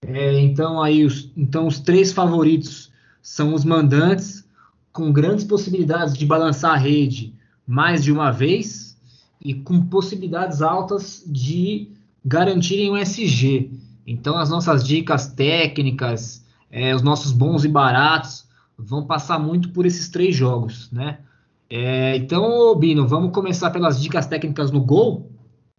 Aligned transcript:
É, 0.03 0.39
então 0.41 0.83
aí 0.83 1.05
os, 1.05 1.31
então 1.37 1.67
os 1.67 1.81
três 1.81 2.13
favoritos 2.13 2.91
são 3.23 3.55
os 3.55 3.65
mandantes 3.65 4.47
com 4.93 5.13
grandes 5.13 5.45
possibilidades 5.45 6.15
de 6.15 6.27
balançar 6.27 6.73
a 6.73 6.77
rede 6.77 7.35
mais 7.67 8.03
de 8.03 8.11
uma 8.11 8.31
vez 8.31 8.99
e 9.41 9.55
com 9.55 9.87
possibilidades 9.87 10.61
altas 10.61 11.25
de 11.27 11.89
garantirem 12.25 12.91
o 12.91 12.97
SG. 12.97 13.71
Então, 14.07 14.37
as 14.37 14.51
nossas 14.51 14.85
dicas 14.85 15.29
técnicas, 15.29 16.45
é, 16.71 16.95
os 16.95 17.03
nossos 17.03 17.33
bons 17.33 17.65
e 17.65 17.69
baratos 17.69 18.45
vão 18.77 19.05
passar 19.07 19.39
muito 19.39 19.71
por 19.71 19.87
esses 19.87 20.09
três 20.09 20.35
jogos, 20.35 20.91
né? 20.91 21.21
É, 21.69 22.17
então, 22.17 22.75
Bino, 22.77 23.07
vamos 23.07 23.33
começar 23.33 23.71
pelas 23.71 24.01
dicas 24.03 24.27
técnicas 24.27 24.73
no 24.73 24.81
gol. 24.81 25.31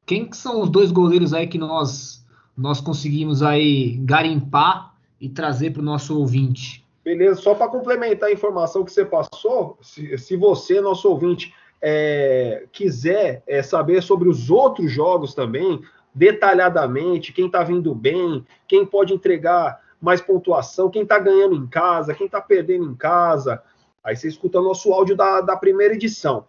Quem 0.05 0.25
que 0.25 0.37
são 0.37 0.61
os 0.61 0.69
dois 0.69 0.91
goleiros 0.91 1.33
aí 1.33 1.47
que 1.47 1.57
nós 1.57 2.21
nós 2.55 2.79
conseguimos 2.79 3.41
aí 3.41 3.97
garimpar 4.03 4.93
e 5.19 5.27
trazer 5.27 5.71
para 5.71 5.81
o 5.81 5.85
nosso 5.85 6.17
ouvinte? 6.17 6.80
Beleza, 7.03 7.41
só 7.41 7.55
para 7.55 7.67
complementar 7.67 8.29
a 8.29 8.33
informação 8.33 8.83
que 8.83 8.91
você 8.91 9.03
passou, 9.03 9.77
se, 9.81 10.17
se 10.17 10.35
você, 10.35 10.79
nosso 10.79 11.09
ouvinte, 11.09 11.53
é, 11.81 12.67
quiser 12.71 13.41
é, 13.47 13.63
saber 13.63 14.03
sobre 14.03 14.29
os 14.29 14.51
outros 14.51 14.91
jogos 14.91 15.33
também, 15.33 15.81
detalhadamente, 16.13 17.33
quem 17.33 17.47
está 17.47 17.63
vindo 17.63 17.95
bem, 17.95 18.45
quem 18.67 18.85
pode 18.85 19.13
entregar 19.13 19.81
mais 19.99 20.21
pontuação, 20.21 20.91
quem 20.91 21.01
está 21.01 21.17
ganhando 21.17 21.55
em 21.55 21.65
casa, 21.65 22.13
quem 22.13 22.27
está 22.27 22.39
perdendo 22.39 22.85
em 22.85 22.95
casa, 22.95 23.63
aí 24.03 24.15
você 24.15 24.27
escuta 24.27 24.61
nosso 24.61 24.91
áudio 24.93 25.15
da, 25.15 25.41
da 25.41 25.55
primeira 25.57 25.95
edição, 25.95 26.45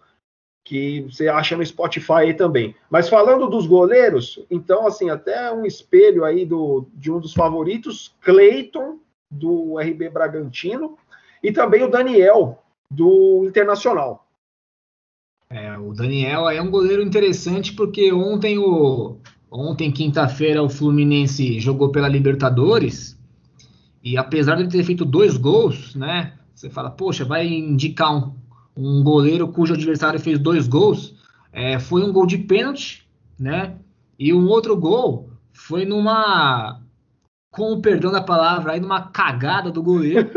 que 0.64 1.02
você 1.02 1.28
acha 1.28 1.56
no 1.56 1.64
Spotify 1.64 2.12
aí 2.12 2.34
também. 2.34 2.74
Mas 2.90 3.08
falando 3.08 3.48
dos 3.48 3.66
goleiros, 3.66 4.44
então, 4.50 4.86
assim, 4.86 5.08
até 5.08 5.50
um 5.50 5.64
espelho 5.64 6.24
aí 6.24 6.44
do, 6.44 6.86
de 6.94 7.10
um 7.10 7.18
dos 7.18 7.32
favoritos, 7.32 8.14
Cleiton 8.20 8.98
do 9.32 9.78
RB 9.78 10.10
Bragantino, 10.10 10.96
e 11.42 11.50
também 11.50 11.82
o 11.82 11.90
Daniel, 11.90 12.62
do 12.90 13.44
Internacional. 13.48 14.26
É, 15.48 15.76
o 15.76 15.92
Daniel 15.92 16.48
é 16.48 16.60
um 16.62 16.70
goleiro 16.70 17.02
interessante 17.02 17.72
porque 17.72 18.12
ontem, 18.12 18.58
o, 18.58 19.18
ontem 19.50 19.90
quinta-feira, 19.90 20.62
o 20.62 20.68
Fluminense 20.68 21.58
jogou 21.58 21.90
pela 21.90 22.08
Libertadores 22.08 23.18
e 24.02 24.16
apesar 24.16 24.56
de 24.56 24.62
ele 24.62 24.70
ter 24.70 24.82
feito 24.84 25.04
dois 25.04 25.36
gols, 25.36 25.94
né? 25.94 26.34
Você 26.54 26.68
fala, 26.68 26.90
poxa, 26.90 27.24
vai 27.24 27.46
indicar 27.46 28.14
um, 28.14 28.34
um 28.76 29.02
goleiro 29.02 29.48
cujo 29.48 29.74
adversário 29.74 30.18
fez 30.18 30.38
dois 30.38 30.66
gols. 30.66 31.14
É, 31.52 31.78
foi 31.78 32.02
um 32.02 32.12
gol 32.12 32.26
de 32.26 32.38
pênalti, 32.38 33.06
né? 33.38 33.76
E 34.18 34.32
um 34.32 34.46
outro 34.48 34.76
gol 34.76 35.30
foi 35.52 35.84
numa 35.84 36.81
com 37.52 37.70
o 37.70 37.82
perdão 37.82 38.10
da 38.10 38.22
palavra, 38.22 38.72
aí 38.72 38.80
numa 38.80 39.02
cagada 39.08 39.70
do 39.70 39.82
goleiro. 39.82 40.30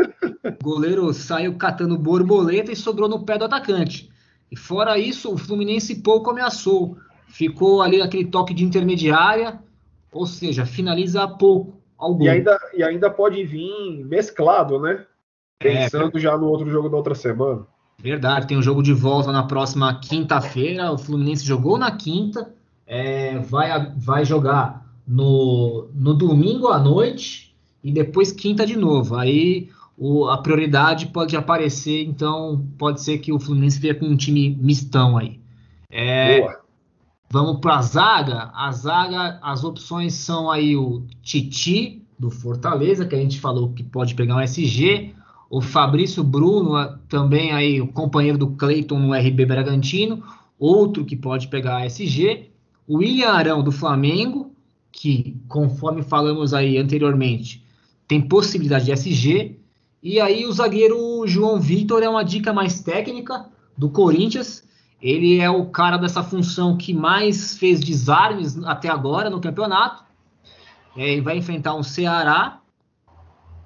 O 0.44 0.62
goleiro 0.62 1.12
saiu 1.14 1.56
catando 1.56 1.96
borboleta 1.98 2.70
e 2.70 2.76
sobrou 2.76 3.08
no 3.08 3.24
pé 3.24 3.38
do 3.38 3.46
atacante. 3.46 4.10
E 4.52 4.56
fora 4.56 4.98
isso, 4.98 5.32
o 5.32 5.38
Fluminense 5.38 6.02
pouco 6.02 6.30
ameaçou. 6.30 6.98
Ficou 7.26 7.80
ali 7.80 8.02
aquele 8.02 8.26
toque 8.26 8.52
de 8.52 8.64
intermediária, 8.64 9.58
ou 10.12 10.26
seja, 10.26 10.66
finaliza 10.66 11.26
pouco 11.26 11.80
ao 11.98 12.14
gol. 12.14 12.26
E 12.26 12.28
ainda, 12.28 12.58
e 12.74 12.84
ainda 12.84 13.10
pode 13.10 13.42
vir 13.44 14.04
mesclado, 14.04 14.78
né? 14.78 15.04
É, 15.60 15.84
Pensando 15.84 16.18
é, 16.18 16.20
já 16.20 16.36
no 16.36 16.46
outro 16.46 16.70
jogo 16.70 16.90
da 16.90 16.98
outra 16.98 17.14
semana. 17.14 17.66
Verdade, 17.98 18.46
tem 18.46 18.58
um 18.58 18.62
jogo 18.62 18.82
de 18.82 18.92
volta 18.92 19.32
na 19.32 19.42
próxima 19.42 19.98
quinta-feira. 20.00 20.92
O 20.92 20.98
Fluminense 20.98 21.46
jogou 21.46 21.78
na 21.78 21.90
quinta, 21.90 22.54
é, 22.86 23.38
vai, 23.38 23.90
vai 23.96 24.22
jogar 24.22 24.85
no, 25.06 25.88
no 25.94 26.14
domingo 26.14 26.68
à 26.68 26.78
noite 26.78 27.54
e 27.82 27.92
depois 27.92 28.32
quinta 28.32 28.66
de 28.66 28.76
novo. 28.76 29.14
Aí 29.14 29.68
o, 29.96 30.28
a 30.28 30.38
prioridade 30.38 31.06
pode 31.06 31.36
aparecer, 31.36 32.04
então 32.04 32.66
pode 32.76 33.00
ser 33.00 33.18
que 33.18 33.32
o 33.32 33.38
Fluminense 33.38 33.78
venha 33.78 33.94
com 33.94 34.06
um 34.06 34.16
time 34.16 34.56
mistão 34.60 35.16
aí. 35.16 35.40
É, 35.90 36.46
vamos 37.30 37.60
para 37.60 37.76
a 37.76 37.82
zaga. 37.82 38.50
A 38.54 38.72
zaga, 38.72 39.38
as 39.42 39.64
opções 39.64 40.14
são 40.14 40.50
aí 40.50 40.76
o 40.76 41.04
Titi 41.22 42.02
do 42.18 42.30
Fortaleza, 42.30 43.06
que 43.06 43.14
a 43.14 43.18
gente 43.18 43.40
falou 43.40 43.72
que 43.72 43.82
pode 43.82 44.14
pegar 44.14 44.36
um 44.36 44.40
SG. 44.40 45.14
O 45.48 45.60
Fabrício 45.60 46.24
Bruno, 46.24 46.98
também 47.08 47.52
aí 47.52 47.80
o 47.80 47.86
companheiro 47.86 48.36
do 48.36 48.48
Cleiton 48.48 48.98
no 48.98 49.14
RB 49.14 49.46
Bragantino, 49.46 50.22
outro 50.58 51.04
que 51.04 51.14
pode 51.14 51.48
pegar 51.48 51.86
SG. 51.86 52.50
O 52.86 52.98
William 52.98 53.30
Arão 53.30 53.62
do 53.62 53.70
Flamengo, 53.70 54.52
que, 54.96 55.36
conforme 55.46 56.02
falamos 56.02 56.54
aí 56.54 56.78
anteriormente, 56.78 57.62
tem 58.08 58.20
possibilidade 58.20 58.86
de 58.86 58.92
SG. 58.92 59.60
E 60.02 60.18
aí 60.18 60.46
o 60.46 60.52
zagueiro 60.52 61.26
João 61.26 61.60
Vitor 61.60 62.02
é 62.02 62.08
uma 62.08 62.24
dica 62.24 62.52
mais 62.52 62.80
técnica 62.80 63.46
do 63.76 63.90
Corinthians. 63.90 64.64
Ele 65.00 65.38
é 65.38 65.50
o 65.50 65.66
cara 65.66 65.98
dessa 65.98 66.22
função 66.22 66.78
que 66.78 66.94
mais 66.94 67.58
fez 67.58 67.80
desarmes 67.80 68.56
até 68.64 68.88
agora 68.88 69.28
no 69.28 69.40
campeonato. 69.40 70.02
É, 70.96 71.12
ele 71.12 71.20
vai 71.20 71.36
enfrentar 71.36 71.74
um 71.74 71.82
Ceará. 71.82 72.60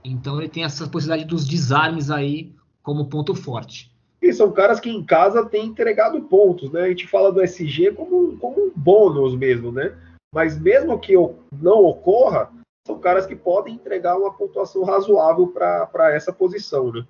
Então 0.02 0.38
ele 0.38 0.48
tem 0.48 0.64
essa 0.64 0.88
possibilidade 0.88 1.28
dos 1.28 1.46
desarmes 1.46 2.10
aí 2.10 2.52
como 2.82 3.06
ponto 3.06 3.36
forte. 3.36 3.88
E 4.20 4.32
são 4.32 4.50
caras 4.50 4.80
que 4.80 4.90
em 4.90 5.04
casa 5.04 5.46
têm 5.46 5.66
entregado 5.66 6.20
pontos, 6.22 6.72
né? 6.72 6.82
A 6.82 6.88
gente 6.88 7.06
fala 7.06 7.30
do 7.30 7.40
SG 7.40 7.92
como, 7.92 8.36
como 8.38 8.66
um 8.66 8.72
bônus 8.74 9.36
mesmo, 9.36 9.70
né? 9.70 9.94
Mas 10.34 10.60
mesmo 10.60 10.98
que 10.98 11.14
não 11.52 11.84
ocorra, 11.84 12.50
são 12.86 12.98
caras 12.98 13.26
que 13.26 13.36
podem 13.36 13.74
entregar 13.74 14.16
uma 14.16 14.32
pontuação 14.32 14.84
razoável 14.84 15.48
para 15.48 16.14
essa 16.14 16.32
posição, 16.32 16.92
né? 16.92 17.06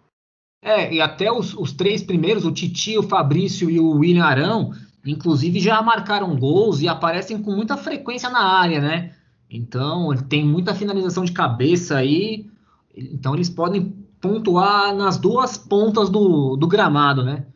É, 0.62 0.92
e 0.92 1.00
até 1.00 1.32
os, 1.32 1.54
os, 1.54 1.72
três 1.72 2.02
primeiros, 2.02 2.44
o 2.44 2.52
Titi, 2.52 2.98
o 2.98 3.02
Fabrício 3.02 3.70
e 3.70 3.80
o 3.80 3.98
William 3.98 4.24
Arão, 4.24 4.72
inclusive 5.04 5.58
já 5.58 5.80
marcaram 5.80 6.36
gols 6.38 6.82
e 6.82 6.88
aparecem 6.88 7.42
com 7.42 7.50
muita 7.50 7.78
frequência 7.78 8.28
na 8.28 8.58
área, 8.58 8.80
né? 8.80 9.14
Então, 9.48 10.14
tem 10.28 10.44
muita 10.44 10.74
finalização 10.74 11.24
de 11.24 11.32
cabeça 11.32 11.96
aí, 11.96 12.46
então 12.94 13.34
eles 13.34 13.48
podem 13.48 13.90
pontuar 14.20 14.94
nas 14.94 15.16
duas 15.16 15.56
pontas 15.56 16.10
do, 16.10 16.56
do 16.56 16.68
gramado, 16.68 17.24
né? 17.24 17.46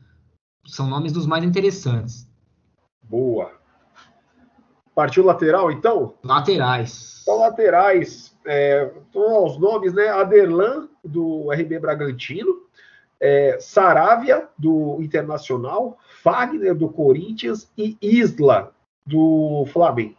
São 0.67 0.89
nomes 0.89 1.13
dos 1.13 1.27
mais 1.27 1.45
interessantes. 1.45 2.27
Boa. 3.03 3.53
Partiu 4.95 5.25
lateral, 5.25 5.73
então? 5.73 6.15
Laterais. 6.23 7.21
Então, 7.23 7.39
laterais. 7.41 8.37
É, 8.47 8.91
então, 9.09 9.45
os 9.45 9.59
nomes, 9.59 9.93
né? 9.93 10.09
Aderlan, 10.09 10.89
do 11.03 11.51
RB 11.51 11.79
Bragantino. 11.79 12.63
É, 13.21 13.59
Saravia, 13.59 14.49
do 14.57 14.99
Internacional. 15.01 15.99
Fagner, 16.23 16.75
do 16.75 16.89
Corinthians. 16.89 17.71
E 17.77 17.97
Isla, 18.01 18.73
do 19.05 19.65
Flamengo. 19.73 20.17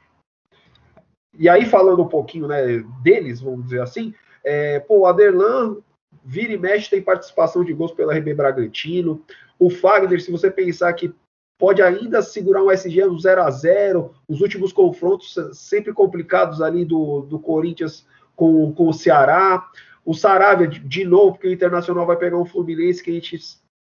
E 1.38 1.48
aí, 1.48 1.66
falando 1.66 2.04
um 2.04 2.08
pouquinho 2.08 2.48
né, 2.48 2.84
deles, 3.02 3.42
vamos 3.42 3.66
dizer 3.66 3.82
assim, 3.82 4.14
é, 4.44 4.80
pô, 4.80 5.00
o 5.00 5.06
Aderlan 5.06 5.78
vira 6.24 6.54
e 6.54 6.58
mexe, 6.58 6.90
tem 6.90 7.02
participação 7.02 7.64
de 7.64 7.74
gols 7.74 7.92
pela 7.92 8.14
RB 8.14 8.34
Bragantino. 8.34 9.22
O 9.60 9.70
Fagner, 9.70 10.22
se 10.22 10.32
você 10.32 10.50
pensar 10.50 10.92
que 10.94 11.14
pode 11.58 11.82
ainda 11.82 12.22
segurar 12.22 12.64
um 12.64 12.72
SG 12.72 13.06
no 13.06 13.20
0 13.20 13.42
a 13.44 13.50
0 13.50 14.14
os 14.28 14.42
últimos 14.42 14.74
confrontos 14.74 15.36
sempre 15.54 15.94
complicados 15.94 16.62
ali 16.62 16.84
do, 16.84 17.22
do 17.22 17.40
Corinthians 17.40 18.06
com, 18.36 18.74
com 18.74 18.90
o 18.90 18.94
Ceará. 18.94 19.66
O 20.06 20.14
Saravia, 20.14 20.68
de, 20.68 21.04
novo, 21.04 21.34
porque 21.34 21.48
o 21.48 21.54
Internacional 21.54 22.06
vai 22.06 22.18
pegar 22.18 22.38
um 22.38 22.46
Fluminense 22.46 23.02
que 23.02 23.10
a 23.10 23.14
gente 23.14 23.40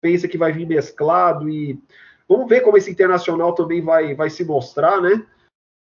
pensa 0.01 0.27
que 0.27 0.39
vai 0.39 0.51
vir 0.51 0.67
mesclado 0.67 1.49
e 1.49 1.79
vamos 2.29 2.49
ver 2.49 2.62
como 2.62 2.77
esse 2.77 2.91
Internacional 2.91 3.55
também 3.55 3.81
vai, 3.81 4.15
vai 4.15 4.29
se 4.29 4.45
mostrar, 4.45 5.01
né? 5.01 5.25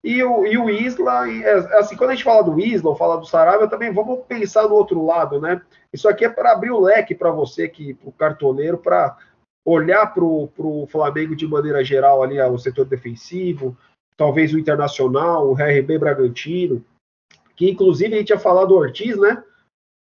E 0.03 0.23
o, 0.23 0.47
e 0.47 0.57
o 0.57 0.71
Isla, 0.71 1.29
e, 1.29 1.43
é, 1.43 1.53
assim, 1.79 1.97
quando 1.97 2.11
a 2.11 2.15
gente 2.15 2.25
fala 2.25 2.43
do 2.43 2.61
Isla 2.61 2.91
ou 2.91 2.97
fala 2.97 3.19
do 3.19 3.27
Sarabia, 3.27 3.69
também 3.69 3.93
vamos 3.93 4.25
pensar 4.27 4.69
no 4.69 4.75
outro 4.75 5.05
lado, 5.05 5.41
né? 5.41 5.61
Isso 5.93 6.09
aqui 6.09 6.25
é 6.25 6.29
para 6.29 6.53
abrir 6.53 6.71
o 6.71 6.81
leque 6.81 7.15
para 7.15 7.31
você, 7.31 7.69
que 7.69 7.97
o 8.05 8.13
cartoneiro, 8.13 8.79
para 8.79 9.17
olhar 9.67 10.07
para 10.15 10.25
o 10.25 10.87
Flamengo 10.89 11.35
de 11.35 11.45
maneira 11.45 11.83
geral 11.83 12.23
ali, 12.23 12.41
o 12.41 12.57
setor 12.57 12.87
defensivo, 12.87 13.77
talvez 14.17 14.55
o 14.55 14.59
Internacional, 14.59 15.51
o 15.51 15.55
RB 15.55 15.99
Bragantino, 15.99 16.85
que 17.57 17.69
inclusive 17.69 18.15
a 18.15 18.19
gente 18.19 18.31
ia 18.31 18.39
falar 18.39 18.65
do 18.65 18.77
Ortiz, 18.77 19.19
né? 19.19 19.43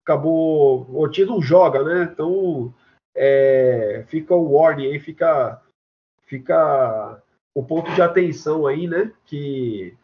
Acabou, 0.04 0.86
o 0.88 1.00
Ortiz 1.00 1.26
não 1.26 1.42
joga, 1.42 1.82
né? 1.82 2.08
Então 2.12 2.72
é, 3.12 4.04
fica 4.06 4.34
o 4.34 4.52
warning 4.52 4.86
aí, 4.86 5.00
fica, 5.00 5.60
fica 6.26 7.20
o 7.52 7.64
ponto 7.64 7.90
de 7.92 8.00
atenção 8.00 8.68
aí, 8.68 8.86
né? 8.86 9.12
Que 9.26 9.96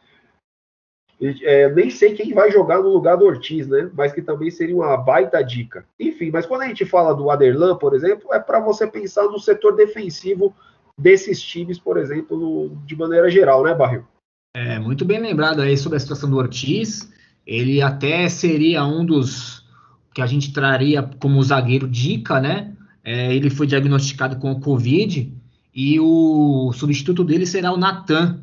é, 1.21 1.73
nem 1.73 1.91
sei 1.91 2.15
quem 2.15 2.35
vai 2.35 2.51
jogar 2.51 2.83
no 2.83 2.89
lugar 2.89 3.17
do 3.17 3.25
Ortiz, 3.25 3.67
né? 3.67 3.91
Mas 3.95 4.13
que 4.13 4.21
também 4.21 4.51
seria 4.51 4.77
uma 4.77 4.97
baita 4.97 5.43
dica. 5.43 5.87
Enfim, 5.99 6.31
mas 6.31 6.45
quando 6.45 6.63
a 6.63 6.69
gente 6.69 6.85
fala 6.85 7.15
do 7.15 7.31
Aderlan, 7.31 7.77
por 7.77 7.95
exemplo, 7.95 8.33
é 8.35 8.39
para 8.39 8.61
você 8.61 8.87
pensar 8.87 9.25
no 9.25 9.39
setor 9.39 9.75
defensivo 9.77 10.55
desses 10.99 11.41
times, 11.41 11.79
por 11.79 11.97
exemplo, 11.97 12.37
no, 12.39 12.77
de 12.85 12.95
maneira 12.97 13.31
geral, 13.31 13.63
né, 13.63 13.75
Barril? 13.75 14.05
É, 14.55 14.79
muito 14.79 15.05
bem 15.05 15.21
lembrado 15.21 15.61
aí 15.61 15.77
sobre 15.77 15.97
a 15.97 16.01
situação 16.01 16.31
do 16.31 16.37
Ortiz. 16.37 17.11
Ele 17.47 17.81
até 17.81 18.29
seria 18.29 18.85
um 18.85 19.05
dos 19.05 19.65
que 20.15 20.23
a 20.23 20.27
gente 20.27 20.53
traria 20.53 21.03
como 21.21 21.43
zagueiro 21.43 21.87
dica, 21.87 22.41
né? 22.41 22.75
É, 23.05 23.35
ele 23.35 23.51
foi 23.51 23.67
diagnosticado 23.67 24.37
com 24.37 24.51
o 24.51 24.61
Covid 24.61 25.33
e 25.75 26.01
o 26.01 26.73
substituto 26.73 27.23
dele 27.23 27.47
será 27.47 27.71
o 27.71 27.77
Natan, 27.77 28.43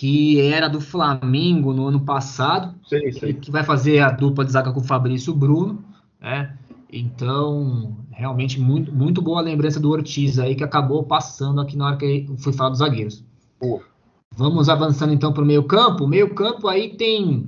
que 0.00 0.40
era 0.40 0.66
do 0.66 0.80
Flamengo 0.80 1.74
no 1.74 1.88
ano 1.88 2.00
passado, 2.00 2.74
sim, 2.88 3.12
sim. 3.12 3.34
que 3.34 3.50
vai 3.50 3.62
fazer 3.62 3.98
a 3.98 4.10
dupla 4.10 4.46
de 4.46 4.52
zaga 4.52 4.72
com 4.72 4.80
o 4.80 4.82
Fabrício 4.82 5.34
Bruno, 5.34 5.84
né? 6.18 6.56
Então, 6.90 7.94
realmente 8.10 8.58
muito, 8.58 8.90
muito 8.90 9.20
boa 9.20 9.42
lembrança 9.42 9.78
do 9.78 9.90
Ortiz 9.90 10.38
aí, 10.38 10.54
que 10.54 10.64
acabou 10.64 11.02
passando 11.02 11.60
aqui 11.60 11.76
na 11.76 11.86
hora 11.86 11.96
que 11.98 12.26
foi 12.38 12.50
falar 12.50 12.70
dos 12.70 12.78
zagueiros. 12.78 13.22
Vamos 14.34 14.70
avançando 14.70 15.12
então 15.12 15.34
para 15.34 15.42
o 15.42 15.46
meio 15.46 15.64
campo. 15.64 16.04
O 16.04 16.08
meio 16.08 16.34
campo 16.34 16.66
aí 16.66 16.96
tem, 16.96 17.46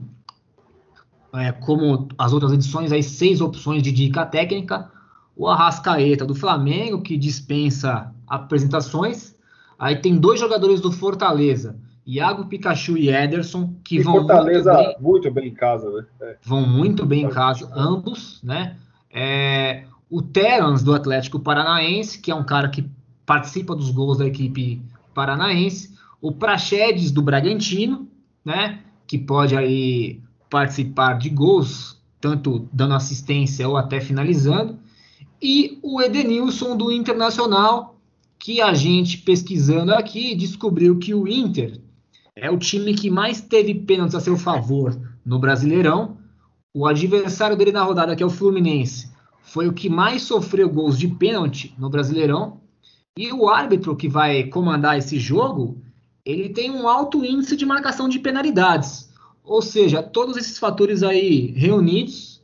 é, 1.32 1.52
como 1.52 2.06
as 2.18 2.34
outras 2.34 2.52
edições, 2.52 2.92
aí 2.92 3.02
seis 3.02 3.40
opções 3.40 3.82
de 3.82 3.90
dica 3.90 4.26
técnica. 4.26 4.90
O 5.34 5.48
Arrascaeta 5.48 6.26
do 6.26 6.34
Flamengo, 6.34 7.00
que 7.00 7.16
dispensa 7.16 8.12
apresentações. 8.26 9.34
Aí 9.78 9.96
tem 9.96 10.18
dois 10.18 10.38
jogadores 10.38 10.82
do 10.82 10.92
Fortaleza, 10.92 11.80
Iago 12.06 12.46
Pikachu 12.46 12.96
e 12.96 13.08
Ederson, 13.08 13.74
que 13.84 13.96
e 13.96 14.02
vão 14.02 14.14
Fortaleza 14.14 14.72
muito 14.72 14.84
bem, 14.84 15.02
muito 15.02 15.30
bem 15.30 15.48
em 15.48 15.54
casa, 15.54 15.90
né? 15.90 16.04
É. 16.20 16.36
Vão 16.42 16.66
muito 16.66 17.06
bem 17.06 17.24
em 17.24 17.28
casa, 17.28 17.70
ambos, 17.74 18.40
né? 18.42 18.76
É, 19.10 19.84
o 20.10 20.20
Terans 20.20 20.82
do 20.82 20.94
Atlético 20.94 21.38
Paranaense, 21.38 22.20
que 22.20 22.30
é 22.30 22.34
um 22.34 22.44
cara 22.44 22.68
que 22.68 22.90
participa 23.24 23.74
dos 23.76 23.90
gols 23.90 24.18
da 24.18 24.26
equipe 24.26 24.82
paranaense, 25.14 25.94
o 26.20 26.32
Praxedes 26.32 27.10
do 27.10 27.22
Bragantino, 27.22 28.08
né? 28.44 28.80
Que 29.06 29.18
pode 29.18 29.56
aí 29.56 30.20
participar 30.50 31.14
de 31.14 31.30
gols, 31.30 32.00
tanto 32.20 32.68
dando 32.72 32.94
assistência 32.94 33.68
ou 33.68 33.76
até 33.76 34.00
finalizando, 34.00 34.78
e 35.40 35.78
o 35.82 36.00
Edenilson 36.00 36.76
do 36.76 36.92
Internacional, 36.92 37.98
que 38.38 38.60
a 38.60 38.74
gente 38.74 39.18
pesquisando 39.18 39.92
aqui 39.92 40.34
descobriu 40.34 40.98
que 40.98 41.14
o 41.14 41.26
Inter 41.26 41.80
é 42.36 42.50
o 42.50 42.58
time 42.58 42.94
que 42.94 43.10
mais 43.10 43.40
teve 43.40 43.74
pênaltis 43.74 44.14
a 44.14 44.20
seu 44.20 44.36
favor 44.36 44.98
no 45.24 45.38
Brasileirão. 45.38 46.16
O 46.74 46.86
adversário 46.86 47.56
dele 47.56 47.72
na 47.72 47.82
rodada, 47.82 48.16
que 48.16 48.22
é 48.22 48.26
o 48.26 48.30
Fluminense, 48.30 49.10
foi 49.42 49.68
o 49.68 49.72
que 49.72 49.88
mais 49.88 50.22
sofreu 50.22 50.68
gols 50.68 50.98
de 50.98 51.08
pênalti 51.08 51.74
no 51.78 51.90
Brasileirão. 51.90 52.60
E 53.16 53.30
o 53.32 53.48
árbitro 53.48 53.94
que 53.94 54.08
vai 54.08 54.44
comandar 54.44 54.96
esse 54.96 55.18
jogo, 55.18 55.82
ele 56.24 56.48
tem 56.48 56.70
um 56.70 56.88
alto 56.88 57.24
índice 57.24 57.56
de 57.56 57.66
marcação 57.66 58.08
de 58.08 58.18
penalidades. 58.18 59.10
Ou 59.44 59.60
seja, 59.60 60.02
todos 60.02 60.36
esses 60.36 60.58
fatores 60.58 61.02
aí 61.02 61.52
reunidos 61.56 62.42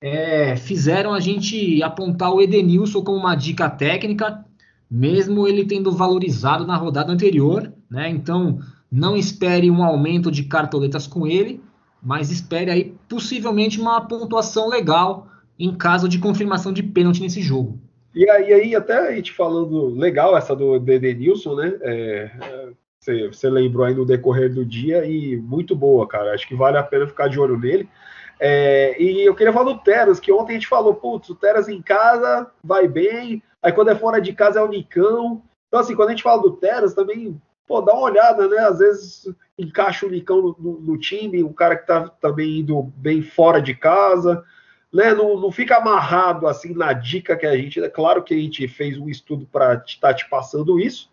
é, 0.00 0.54
fizeram 0.54 1.12
a 1.12 1.18
gente 1.18 1.82
apontar 1.82 2.32
o 2.32 2.40
Edenilson 2.40 3.02
como 3.02 3.18
uma 3.18 3.34
dica 3.34 3.68
técnica 3.68 4.44
mesmo 4.90 5.48
ele 5.48 5.64
tendo 5.64 5.90
valorizado 5.90 6.64
na 6.66 6.76
rodada 6.76 7.12
anterior, 7.12 7.72
né? 7.90 8.08
Então, 8.08 8.60
não 8.94 9.16
espere 9.16 9.70
um 9.70 9.82
aumento 9.82 10.30
de 10.30 10.44
cartoletas 10.44 11.06
com 11.06 11.26
ele, 11.26 11.60
mas 12.02 12.30
espere 12.30 12.70
aí 12.70 12.94
possivelmente 13.08 13.80
uma 13.80 14.00
pontuação 14.06 14.68
legal 14.68 15.26
em 15.58 15.74
caso 15.74 16.08
de 16.08 16.18
confirmação 16.18 16.72
de 16.72 16.82
pênalti 16.82 17.20
nesse 17.20 17.40
jogo. 17.40 17.78
E 18.14 18.28
aí, 18.28 18.52
aí 18.52 18.76
até 18.76 18.96
a 18.96 19.12
gente 19.12 19.32
falando 19.32 19.86
legal 19.88 20.36
essa 20.36 20.54
do 20.54 20.76
Edenilson, 20.76 21.56
né? 21.56 21.74
É, 21.80 22.30
você, 22.98 23.26
você 23.26 23.50
lembrou 23.50 23.84
aí 23.84 23.94
no 23.94 24.06
decorrer 24.06 24.52
do 24.52 24.64
dia 24.64 25.04
e 25.04 25.36
muito 25.36 25.74
boa, 25.74 26.06
cara. 26.06 26.32
Acho 26.32 26.46
que 26.46 26.54
vale 26.54 26.78
a 26.78 26.82
pena 26.82 27.06
ficar 27.06 27.28
de 27.28 27.40
olho 27.40 27.58
nele. 27.58 27.88
É, 28.38 29.00
e 29.02 29.24
eu 29.24 29.34
queria 29.34 29.52
falar 29.52 29.72
do 29.72 29.78
Teras, 29.78 30.20
que 30.20 30.32
ontem 30.32 30.52
a 30.52 30.54
gente 30.54 30.68
falou, 30.68 30.94
putz, 30.94 31.28
o 31.28 31.34
Teras 31.34 31.68
em 31.68 31.80
casa 31.80 32.50
vai 32.62 32.86
bem, 32.86 33.42
Aí 33.64 33.72
quando 33.72 33.88
é 33.88 33.96
fora 33.96 34.20
de 34.20 34.34
casa 34.34 34.60
é 34.60 34.62
o 34.62 34.68
Nicão. 34.68 35.42
Então, 35.68 35.80
assim, 35.80 35.96
quando 35.96 36.08
a 36.08 36.10
gente 36.10 36.22
fala 36.22 36.42
do 36.42 36.52
Teras, 36.52 36.92
também, 36.92 37.40
pô, 37.66 37.80
dá 37.80 37.92
uma 37.92 38.02
olhada, 38.02 38.48
né? 38.48 38.58
Às 38.58 38.78
vezes 38.78 39.34
encaixa 39.58 40.06
o 40.06 40.10
Nicão 40.10 40.42
no, 40.42 40.56
no, 40.58 40.80
no 40.80 40.98
time, 40.98 41.42
um 41.42 41.52
cara 41.52 41.76
que 41.76 41.86
tá 41.86 42.08
também 42.08 42.60
indo 42.60 42.82
bem 42.96 43.22
fora 43.22 43.60
de 43.60 43.74
casa. 43.74 44.44
Né, 44.92 45.12
não, 45.12 45.40
não, 45.40 45.50
fica 45.50 45.78
amarrado 45.78 46.46
assim 46.46 46.72
na 46.72 46.92
dica 46.92 47.36
que 47.36 47.46
a 47.46 47.56
gente. 47.56 47.82
É 47.82 47.88
claro 47.88 48.22
que 48.22 48.32
a 48.32 48.36
gente 48.36 48.68
fez 48.68 48.96
um 48.96 49.08
estudo 49.08 49.44
para 49.46 49.74
estar 49.74 50.08
tá 50.08 50.14
te 50.14 50.28
passando 50.28 50.78
isso, 50.78 51.10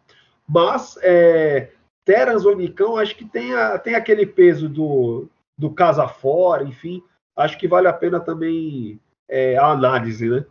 mas 0.48 0.98
é, 1.02 1.72
Terans 2.06 2.46
ou 2.46 2.56
Nicão, 2.56 2.98
acho 2.98 3.16
que 3.16 3.26
tem, 3.26 3.54
a, 3.56 3.80
tem 3.80 3.96
aquele 3.96 4.26
peso 4.26 4.70
do, 4.70 5.28
do 5.58 5.72
casa 5.72 6.08
fora, 6.08 6.64
enfim. 6.64 7.02
Acho 7.36 7.58
que 7.58 7.68
vale 7.68 7.88
a 7.88 7.94
pena 7.94 8.20
também 8.20 9.00
é, 9.28 9.58
a 9.58 9.68
análise, 9.68 10.30
né? 10.30 10.46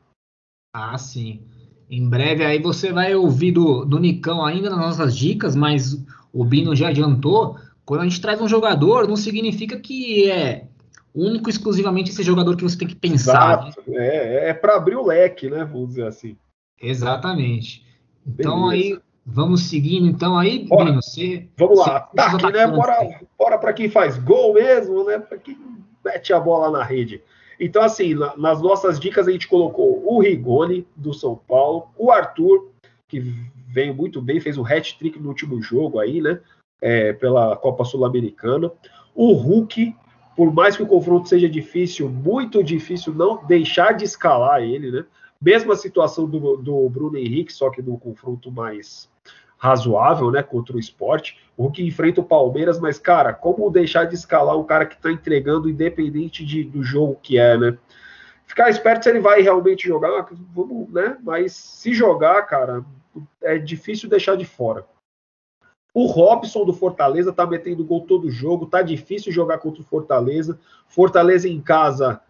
Ah, 0.75 0.99
sim. 0.99 1.45
Em 1.91 2.09
breve 2.09 2.45
aí 2.45 2.61
você 2.61 2.93
vai 2.93 3.17
ouvir 3.17 3.51
do, 3.51 3.85
do 3.85 3.99
Nicão 3.99 4.45
ainda 4.45 4.71
nas 4.71 4.79
nossas 4.79 5.17
dicas, 5.17 5.57
mas 5.57 6.01
o 6.33 6.45
Bino 6.45 6.77
já 6.77 6.89
adiantou. 6.89 7.59
Quando 7.85 8.03
a 8.03 8.05
gente 8.05 8.21
traz 8.21 8.41
um 8.41 8.47
jogador, 8.47 9.09
não 9.09 9.17
significa 9.17 9.77
que 9.77 10.31
é 10.31 10.69
único 11.13 11.51
exclusivamente 11.51 12.13
esse 12.13 12.23
jogador 12.23 12.57
que 12.57 12.63
você 12.63 12.79
tem 12.79 12.87
que 12.87 12.95
pensar. 12.95 13.67
Exato. 13.67 13.91
Né? 13.91 14.07
É, 14.07 14.49
é 14.51 14.55
para 14.55 14.77
abrir 14.77 14.95
o 14.95 15.05
leque, 15.05 15.51
né? 15.51 15.65
Vamos 15.65 15.89
dizer 15.89 16.07
assim. 16.07 16.37
Exatamente. 16.81 17.85
Então 18.25 18.69
Beleza. 18.69 18.95
aí, 18.95 19.01
vamos 19.27 19.65
seguindo 19.65 20.07
então 20.07 20.39
aí, 20.39 20.69
Bora. 20.69 20.85
Bino, 20.85 21.03
você... 21.03 21.49
Vamos 21.59 21.81
lá, 21.81 21.97
ataque, 21.97 22.53
né? 22.53 22.69
Bora, 22.69 23.21
bora 23.37 23.59
para 23.59 23.73
quem 23.73 23.91
faz 23.91 24.17
gol 24.17 24.55
mesmo, 24.55 25.03
né? 25.03 25.19
Para 25.19 25.39
quem 25.39 25.59
mete 26.05 26.33
a 26.33 26.39
bola 26.39 26.71
na 26.71 26.85
rede. 26.85 27.21
Então, 27.61 27.83
assim, 27.83 28.15
na, 28.15 28.35
nas 28.39 28.63
nossas 28.63 28.99
dicas 28.99 29.29
a 29.29 29.31
gente 29.31 29.47
colocou 29.47 30.03
o 30.11 30.21
Rigoni, 30.21 30.87
do 30.97 31.13
São 31.13 31.37
Paulo, 31.37 31.89
o 31.97 32.11
Arthur, 32.11 32.71
que 33.07 33.21
veio 33.69 33.95
muito 33.95 34.23
bem, 34.23 34.41
fez 34.41 34.57
um 34.57 34.65
hat-trick 34.65 35.19
no 35.21 35.29
último 35.29 35.61
jogo 35.63 35.99
aí, 35.99 36.23
né? 36.23 36.41
É, 36.81 37.13
pela 37.13 37.55
Copa 37.57 37.85
Sul-Americana. 37.85 38.73
O 39.15 39.33
Hulk, 39.35 39.95
por 40.35 40.51
mais 40.55 40.75
que 40.75 40.83
o 40.83 40.87
confronto 40.87 41.29
seja 41.29 41.47
difícil, 41.47 42.09
muito 42.09 42.65
difícil 42.65 43.13
não 43.13 43.45
deixar 43.45 43.93
de 43.93 44.05
escalar 44.07 44.63
ele, 44.63 44.91
né? 44.91 45.05
Mesma 45.43 45.77
situação 45.77 46.27
do, 46.27 46.57
do 46.57 46.89
Bruno 46.89 47.19
Henrique, 47.19 47.53
só 47.53 47.69
que 47.69 47.83
no 47.83 47.99
confronto 47.99 48.51
mais 48.51 49.11
razoável, 49.61 50.31
né, 50.31 50.43
contra 50.43 50.75
o 50.75 50.81
esporte. 50.81 51.39
O 51.55 51.65
Hulk 51.65 51.87
enfrenta 51.87 52.23
o 52.23 52.25
Palmeiras, 52.25 52.81
mas, 52.81 52.99
cara, 52.99 53.35
como 53.35 53.71
deixar 53.71 54.07
de 54.07 54.15
escalar 54.15 54.59
um 54.59 54.65
cara 54.65 54.87
que 54.87 54.95
está 54.95 55.13
entregando, 55.13 55.69
independente 55.69 56.45
de, 56.45 56.65
do 56.65 56.83
jogo 56.83 57.21
que 57.23 57.39
é, 57.39 57.59
né? 57.59 57.79
Ficar 58.47 58.71
esperto 58.71 59.05
se 59.05 59.11
ele 59.11 59.21
vai 59.21 59.43
realmente 59.43 59.87
jogar, 59.87 60.27
vamos, 60.55 60.91
né? 60.91 61.19
Mas 61.23 61.53
se 61.53 61.93
jogar, 61.93 62.43
cara, 62.47 62.83
é 63.43 63.59
difícil 63.59 64.09
deixar 64.09 64.35
de 64.35 64.47
fora. 64.47 64.85
O 65.93 66.07
Robson 66.07 66.65
do 66.65 66.73
Fortaleza 66.73 67.33
tá 67.33 67.47
metendo 67.47 67.85
gol 67.85 68.07
todo 68.07 68.31
jogo, 68.31 68.67
tá 68.67 68.81
difícil 68.81 69.31
jogar 69.31 69.59
contra 69.59 69.83
o 69.83 69.85
Fortaleza. 69.85 70.59
Fortaleza 70.89 71.47
em 71.47 71.61
casa 71.61 72.21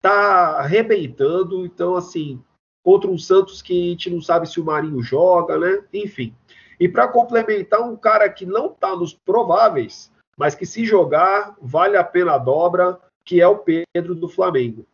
tá 0.00 0.58
arrebentando, 0.60 1.66
então 1.66 1.94
assim, 1.94 2.42
contra 2.84 3.10
um 3.10 3.18
Santos 3.18 3.62
que 3.62 3.88
a 3.88 3.90
gente 3.90 4.10
não 4.10 4.20
sabe 4.20 4.46
se 4.46 4.60
o 4.60 4.64
Marinho 4.64 5.02
joga, 5.02 5.58
né? 5.58 5.82
Enfim. 5.92 6.34
E 6.78 6.86
para 6.86 7.08
complementar, 7.08 7.80
um 7.80 7.96
cara 7.96 8.28
que 8.28 8.44
não 8.44 8.68
tá 8.68 8.94
nos 8.94 9.14
prováveis, 9.14 10.12
mas 10.36 10.54
que 10.54 10.66
se 10.66 10.84
jogar, 10.84 11.56
vale 11.60 11.96
a 11.96 12.04
pena 12.04 12.34
a 12.34 12.38
dobra, 12.38 13.00
que 13.24 13.40
é 13.40 13.48
o 13.48 13.58
Pedro 13.58 14.14
do 14.14 14.28
Flamengo. 14.28 14.86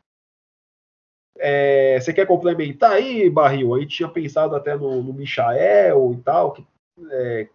É, 1.36 1.98
você 1.98 2.12
quer 2.12 2.26
complementar 2.26 2.92
aí, 2.92 3.28
Barril? 3.28 3.74
A 3.74 3.80
gente 3.80 3.96
tinha 3.96 4.08
pensado 4.08 4.54
até 4.54 4.76
no, 4.76 5.02
no 5.02 5.12
Michael 5.12 6.12
e 6.12 6.22
tal, 6.22 6.52
que, 6.52 6.66
é, 7.10 7.48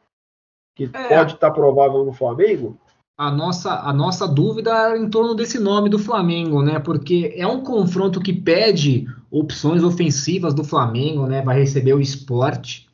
que 0.75 0.83
é. 0.85 1.07
pode 1.07 1.35
estar 1.35 1.49
tá 1.49 1.51
provável 1.53 2.03
no 2.03 2.11
Flamengo? 2.11 2.77
A 3.17 3.31
nossa, 3.31 3.79
a 3.79 3.93
nossa 3.93 4.27
dúvida 4.27 4.71
é 4.71 4.97
em 4.97 5.09
torno 5.09 5.33
desse 5.33 5.57
nome 5.57 5.89
do 5.89 5.97
Flamengo, 5.97 6.61
né? 6.61 6.79
Porque 6.79 7.33
é 7.37 7.47
um 7.47 7.61
confronto 7.61 8.19
que 8.19 8.33
pede 8.33 9.07
opções 9.31 9.83
ofensivas 9.83 10.53
do 10.53 10.65
Flamengo, 10.65 11.25
né? 11.25 11.41
Vai 11.41 11.57
receber 11.57 11.93
o 11.93 12.01
esporte. 12.01 12.89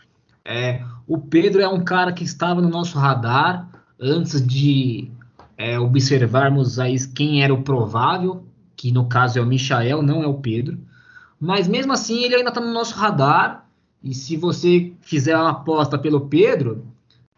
É, 0.45 0.83
o 1.07 1.17
Pedro 1.17 1.59
é 1.59 1.67
um 1.67 1.83
cara 1.83 2.13
que 2.13 2.23
estava 2.23 2.61
no 2.61 2.69
nosso 2.69 2.99
radar 2.99 3.67
antes 3.99 4.45
de 4.45 5.09
é, 5.57 5.79
observarmos 5.79 6.77
aí 6.77 6.95
quem 7.07 7.43
era 7.43 7.53
o 7.53 7.63
provável, 7.63 8.43
que 8.75 8.91
no 8.91 9.07
caso 9.07 9.39
é 9.39 9.41
o 9.41 9.45
Michael, 9.45 10.03
não 10.03 10.21
é 10.21 10.27
o 10.27 10.35
Pedro. 10.35 10.77
Mas 11.39 11.67
mesmo 11.67 11.93
assim 11.93 12.23
ele 12.23 12.35
ainda 12.35 12.49
está 12.49 12.61
no 12.61 12.71
nosso 12.71 12.95
radar. 12.95 13.67
E 14.03 14.13
se 14.13 14.37
você 14.37 14.93
fizer 15.01 15.35
uma 15.35 15.49
aposta 15.49 15.97
pelo 15.97 16.21
Pedro, 16.21 16.85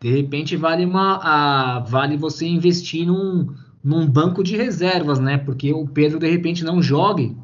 de 0.03 0.11
repente 0.11 0.57
vale 0.57 0.85
uma 0.85 1.15
a, 1.23 1.79
vale 1.79 2.17
você 2.17 2.45
investir 2.45 3.07
num, 3.07 3.55
num 3.81 4.05
banco 4.05 4.43
de 4.43 4.57
reservas, 4.57 5.17
né? 5.17 5.37
Porque 5.37 5.71
o 5.73 5.87
Pedro 5.87 6.19
de 6.19 6.29
repente 6.29 6.61
não 6.61 6.81
jogue. 6.81 7.37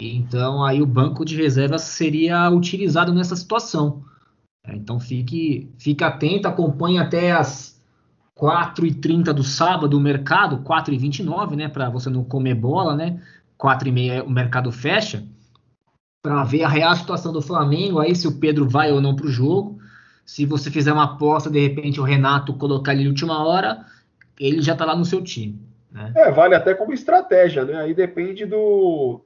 Então 0.00 0.64
aí 0.64 0.80
o 0.80 0.86
banco 0.86 1.26
de 1.26 1.36
reservas 1.36 1.82
seria 1.82 2.48
utilizado 2.48 3.12
nessa 3.12 3.36
situação. 3.36 4.02
Então 4.66 4.98
fique, 4.98 5.70
fique 5.76 6.02
atento, 6.02 6.48
acompanhe 6.48 6.96
até 6.96 7.32
as 7.32 7.78
4h30 8.34 9.34
do 9.34 9.44
sábado 9.44 9.98
o 9.98 10.00
mercado, 10.00 10.64
4h29, 10.64 11.54
né? 11.54 11.68
Para 11.68 11.90
você 11.90 12.08
não 12.08 12.24
comer 12.24 12.54
bola, 12.54 12.96
né? 12.96 13.20
4h30 13.62 14.24
o 14.24 14.30
mercado 14.30 14.72
fecha. 14.72 15.22
Para 16.22 16.44
ver 16.44 16.62
a 16.62 16.68
real 16.68 16.96
situação 16.96 17.30
do 17.30 17.42
Flamengo, 17.42 17.98
aí 17.98 18.16
se 18.16 18.26
o 18.26 18.38
Pedro 18.38 18.66
vai 18.66 18.90
ou 18.90 19.02
não 19.02 19.14
para 19.14 19.26
o 19.26 19.30
jogo. 19.30 19.79
Se 20.24 20.46
você 20.46 20.70
fizer 20.70 20.92
uma 20.92 21.04
aposta, 21.04 21.50
de 21.50 21.60
repente 21.60 22.00
o 22.00 22.04
Renato 22.04 22.54
colocar 22.54 22.94
ele 22.94 23.08
última 23.08 23.44
hora, 23.44 23.84
ele 24.38 24.62
já 24.62 24.72
está 24.72 24.84
lá 24.84 24.96
no 24.96 25.04
seu 25.04 25.22
time. 25.22 25.60
Né? 25.90 26.12
É, 26.16 26.30
vale 26.30 26.54
até 26.54 26.74
como 26.74 26.92
estratégia, 26.92 27.64
né? 27.64 27.76
Aí 27.76 27.92
depende 27.92 28.46
do, 28.46 29.20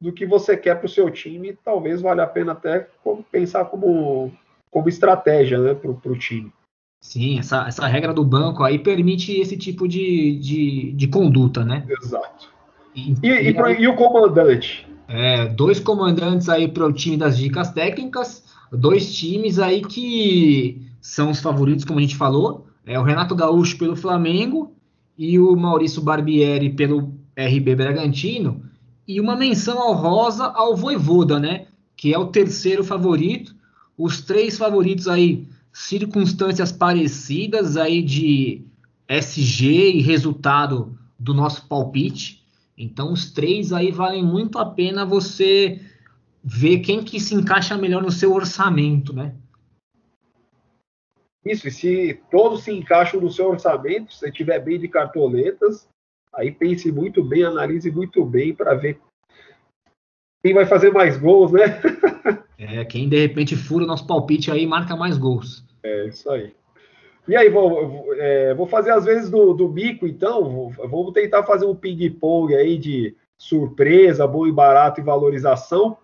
do 0.00 0.12
que 0.12 0.26
você 0.26 0.56
quer 0.56 0.76
para 0.76 0.86
o 0.86 0.90
seu 0.90 1.10
time. 1.10 1.56
Talvez 1.64 2.00
valha 2.00 2.22
a 2.22 2.26
pena 2.26 2.52
até 2.52 2.88
pensar 3.30 3.66
como, 3.66 4.32
como 4.70 4.88
estratégia 4.88 5.58
né, 5.58 5.74
para 5.74 5.90
o 5.90 6.18
time. 6.18 6.52
Sim, 7.00 7.38
essa, 7.38 7.68
essa 7.68 7.86
regra 7.86 8.12
do 8.12 8.24
banco 8.24 8.64
aí 8.64 8.78
permite 8.78 9.38
esse 9.38 9.56
tipo 9.56 9.86
de, 9.86 10.38
de, 10.38 10.92
de 10.92 11.08
conduta, 11.08 11.64
né? 11.64 11.86
Exato. 11.88 12.50
E, 12.94 13.14
e, 13.22 13.28
e, 13.28 13.50
e, 13.50 13.80
e 13.82 13.88
o 13.88 13.94
comandante? 13.94 14.88
É, 15.06 15.46
dois 15.46 15.78
comandantes 15.78 16.48
aí 16.48 16.66
para 16.66 16.84
o 16.84 16.92
time 16.92 17.16
das 17.16 17.36
dicas 17.38 17.70
técnicas 17.70 18.44
dois 18.72 19.14
times 19.14 19.58
aí 19.58 19.82
que 19.82 20.86
são 21.00 21.30
os 21.30 21.40
favoritos, 21.40 21.84
como 21.84 21.98
a 21.98 22.02
gente 22.02 22.16
falou. 22.16 22.66
É 22.84 22.98
o 22.98 23.02
Renato 23.02 23.34
Gaúcho 23.34 23.78
pelo 23.78 23.96
Flamengo 23.96 24.72
e 25.16 25.38
o 25.38 25.56
Maurício 25.56 26.02
Barbieri 26.02 26.70
pelo 26.70 27.12
RB 27.36 27.74
Bragantino. 27.74 28.62
E 29.06 29.20
uma 29.20 29.36
menção 29.36 29.78
honrosa 29.90 30.46
ao 30.46 30.76
Voivoda, 30.76 31.38
né? 31.38 31.66
Que 31.96 32.12
é 32.12 32.18
o 32.18 32.26
terceiro 32.26 32.82
favorito. 32.82 33.54
Os 33.96 34.20
três 34.20 34.58
favoritos 34.58 35.08
aí, 35.08 35.46
circunstâncias 35.72 36.72
parecidas 36.72 37.76
aí 37.76 38.02
de 38.02 38.64
SG 39.08 39.92
e 39.96 40.02
resultado 40.02 40.98
do 41.18 41.32
nosso 41.32 41.66
palpite. 41.66 42.42
Então 42.76 43.12
os 43.12 43.30
três 43.30 43.72
aí 43.72 43.90
valem 43.90 44.24
muito 44.24 44.58
a 44.58 44.66
pena 44.66 45.06
você 45.06 45.80
ver 46.48 46.78
quem 46.78 47.02
que 47.02 47.18
se 47.18 47.34
encaixa 47.34 47.76
melhor 47.76 48.00
no 48.00 48.12
seu 48.12 48.32
orçamento, 48.32 49.12
né? 49.12 49.34
Isso, 51.44 51.66
e 51.66 51.72
se 51.72 52.20
todos 52.30 52.62
se 52.62 52.70
encaixam 52.70 53.20
no 53.20 53.30
seu 53.32 53.48
orçamento, 53.48 54.14
se 54.14 54.30
tiver 54.30 54.60
bem 54.60 54.78
de 54.78 54.86
cartoletas, 54.86 55.88
aí 56.32 56.52
pense 56.52 56.90
muito 56.92 57.22
bem, 57.24 57.42
analise 57.42 57.90
muito 57.90 58.24
bem 58.24 58.54
para 58.54 58.74
ver 58.74 59.00
quem 60.40 60.54
vai 60.54 60.66
fazer 60.66 60.92
mais 60.92 61.16
gols, 61.16 61.50
né? 61.50 61.80
é, 62.56 62.84
quem 62.84 63.08
de 63.08 63.20
repente 63.20 63.56
fura 63.56 63.82
o 63.82 63.86
nosso 63.88 64.06
palpite 64.06 64.48
aí 64.48 64.64
marca 64.66 64.94
mais 64.94 65.18
gols. 65.18 65.64
É, 65.82 66.06
isso 66.06 66.30
aí. 66.30 66.54
E 67.26 67.34
aí, 67.34 67.48
vou, 67.48 68.14
é, 68.14 68.54
vou 68.54 68.68
fazer 68.68 68.92
às 68.92 69.04
vezes 69.04 69.28
do, 69.28 69.52
do 69.52 69.68
bico, 69.68 70.06
então, 70.06 70.70
vou 70.70 71.12
tentar 71.12 71.42
fazer 71.42 71.66
um 71.66 71.74
ping-pong 71.74 72.54
aí 72.54 72.78
de 72.78 73.16
surpresa, 73.36 74.28
bom 74.28 74.46
e 74.46 74.52
barato 74.52 75.00
e 75.00 75.04
valorização 75.04 75.98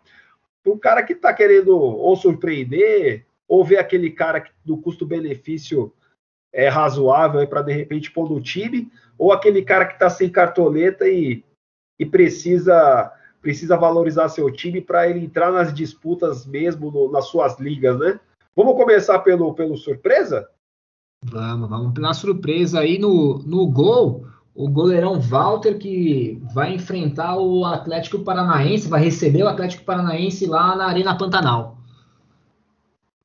o 0.64 0.78
cara 0.78 1.02
que 1.02 1.12
está 1.12 1.32
querendo 1.32 1.76
ou 1.76 2.16
surpreender, 2.16 3.26
ou 3.48 3.64
ver 3.64 3.78
aquele 3.78 4.10
cara 4.10 4.44
do 4.64 4.76
custo-benefício 4.76 5.92
é 6.52 6.68
razoável 6.68 7.46
para 7.46 7.62
de 7.62 7.72
repente 7.72 8.10
pôr 8.10 8.28
no 8.30 8.40
time, 8.40 8.90
ou 9.18 9.32
aquele 9.32 9.62
cara 9.62 9.86
que 9.86 9.94
está 9.94 10.08
sem 10.10 10.30
cartoleta 10.30 11.08
e, 11.08 11.44
e 11.98 12.06
precisa 12.06 13.12
precisa 13.40 13.76
valorizar 13.76 14.28
seu 14.28 14.48
time 14.52 14.80
para 14.80 15.08
ele 15.08 15.24
entrar 15.24 15.50
nas 15.50 15.74
disputas 15.74 16.46
mesmo 16.46 16.92
no, 16.92 17.10
nas 17.10 17.26
suas 17.26 17.58
ligas, 17.58 17.98
né? 17.98 18.20
Vamos 18.54 18.76
começar 18.76 19.18
pelo, 19.18 19.52
pelo 19.52 19.76
surpresa? 19.76 20.48
Vamos, 21.24 21.68
vamos 21.68 21.92
pela 21.92 22.14
surpresa 22.14 22.80
aí 22.80 22.98
no, 22.98 23.38
no 23.38 23.66
gol 23.66 24.26
o 24.54 24.68
goleirão 24.68 25.18
Walter 25.18 25.78
que 25.78 26.42
vai 26.52 26.74
enfrentar 26.74 27.38
o 27.38 27.64
Atlético 27.64 28.18
Paranaense, 28.20 28.88
vai 28.88 29.02
receber 29.02 29.42
o 29.42 29.48
Atlético 29.48 29.84
Paranaense 29.84 30.46
lá 30.46 30.76
na 30.76 30.86
Arena 30.86 31.16
Pantanal. 31.16 31.78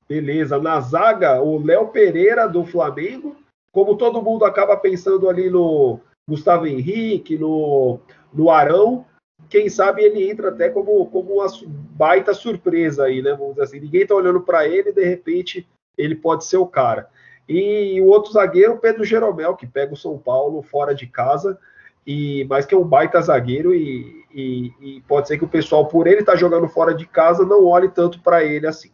Beleza, 0.08 0.58
na 0.58 0.80
zaga, 0.80 1.42
o 1.42 1.62
Léo 1.62 1.90
Pereira 1.90 2.48
do 2.48 2.64
Flamengo. 2.64 3.36
Como 3.74 3.98
todo 3.98 4.22
mundo 4.22 4.46
acaba 4.46 4.78
pensando 4.78 5.30
ali 5.30 5.50
no 5.50 6.00
Gustavo 6.28 6.66
Henrique, 6.66 7.38
no, 7.38 8.00
no 8.34 8.50
Arão, 8.50 9.06
quem 9.50 9.70
sabe 9.70 10.04
ele 10.04 10.30
entra 10.30 10.50
até 10.50 10.70
como, 10.70 11.06
como 11.08 11.36
uma 11.36 11.48
baita 11.96 12.34
surpresa 12.34 13.04
aí, 13.04 13.22
né? 13.22 13.32
Vamos 13.32 13.52
dizer 13.52 13.64
assim, 13.64 13.80
ninguém 13.80 14.08
tá 14.08 14.16
olhando 14.16 14.42
para 14.42 14.68
ele, 14.68 14.92
de 14.92 15.04
repente 15.04 15.68
ele 15.98 16.16
pode 16.16 16.46
ser 16.46 16.58
o 16.58 16.66
cara. 16.66 17.10
E 17.48 18.02
o 18.02 18.06
outro 18.06 18.34
zagueiro, 18.34 18.78
Pedro 18.78 19.06
Jeromel, 19.06 19.56
que 19.56 19.66
pega 19.66 19.94
o 19.94 19.98
São 19.98 20.18
Paulo 20.18 20.62
fora 20.62 20.94
de 20.94 21.08
casa, 21.08 21.58
e 22.06 22.46
mas 22.50 22.66
que 22.66 22.76
é 22.76 22.78
um 22.78 22.88
baita 22.88 23.22
zagueiro 23.22 23.74
e, 23.74 24.26
e, 24.34 24.74
e 24.82 25.02
pode 25.08 25.28
ser 25.28 25.38
que 25.38 25.46
o 25.46 25.50
pessoal, 25.50 25.88
por 25.88 26.08
ele 26.08 26.20
estar 26.20 26.34
tá 26.34 26.38
jogando 26.38 26.68
fora 26.68 26.94
de 26.94 27.06
casa, 27.06 27.46
não 27.46 27.66
olhe 27.66 27.90
tanto 27.90 28.20
para 28.20 28.44
ele 28.44 28.68
assim. 28.68 28.92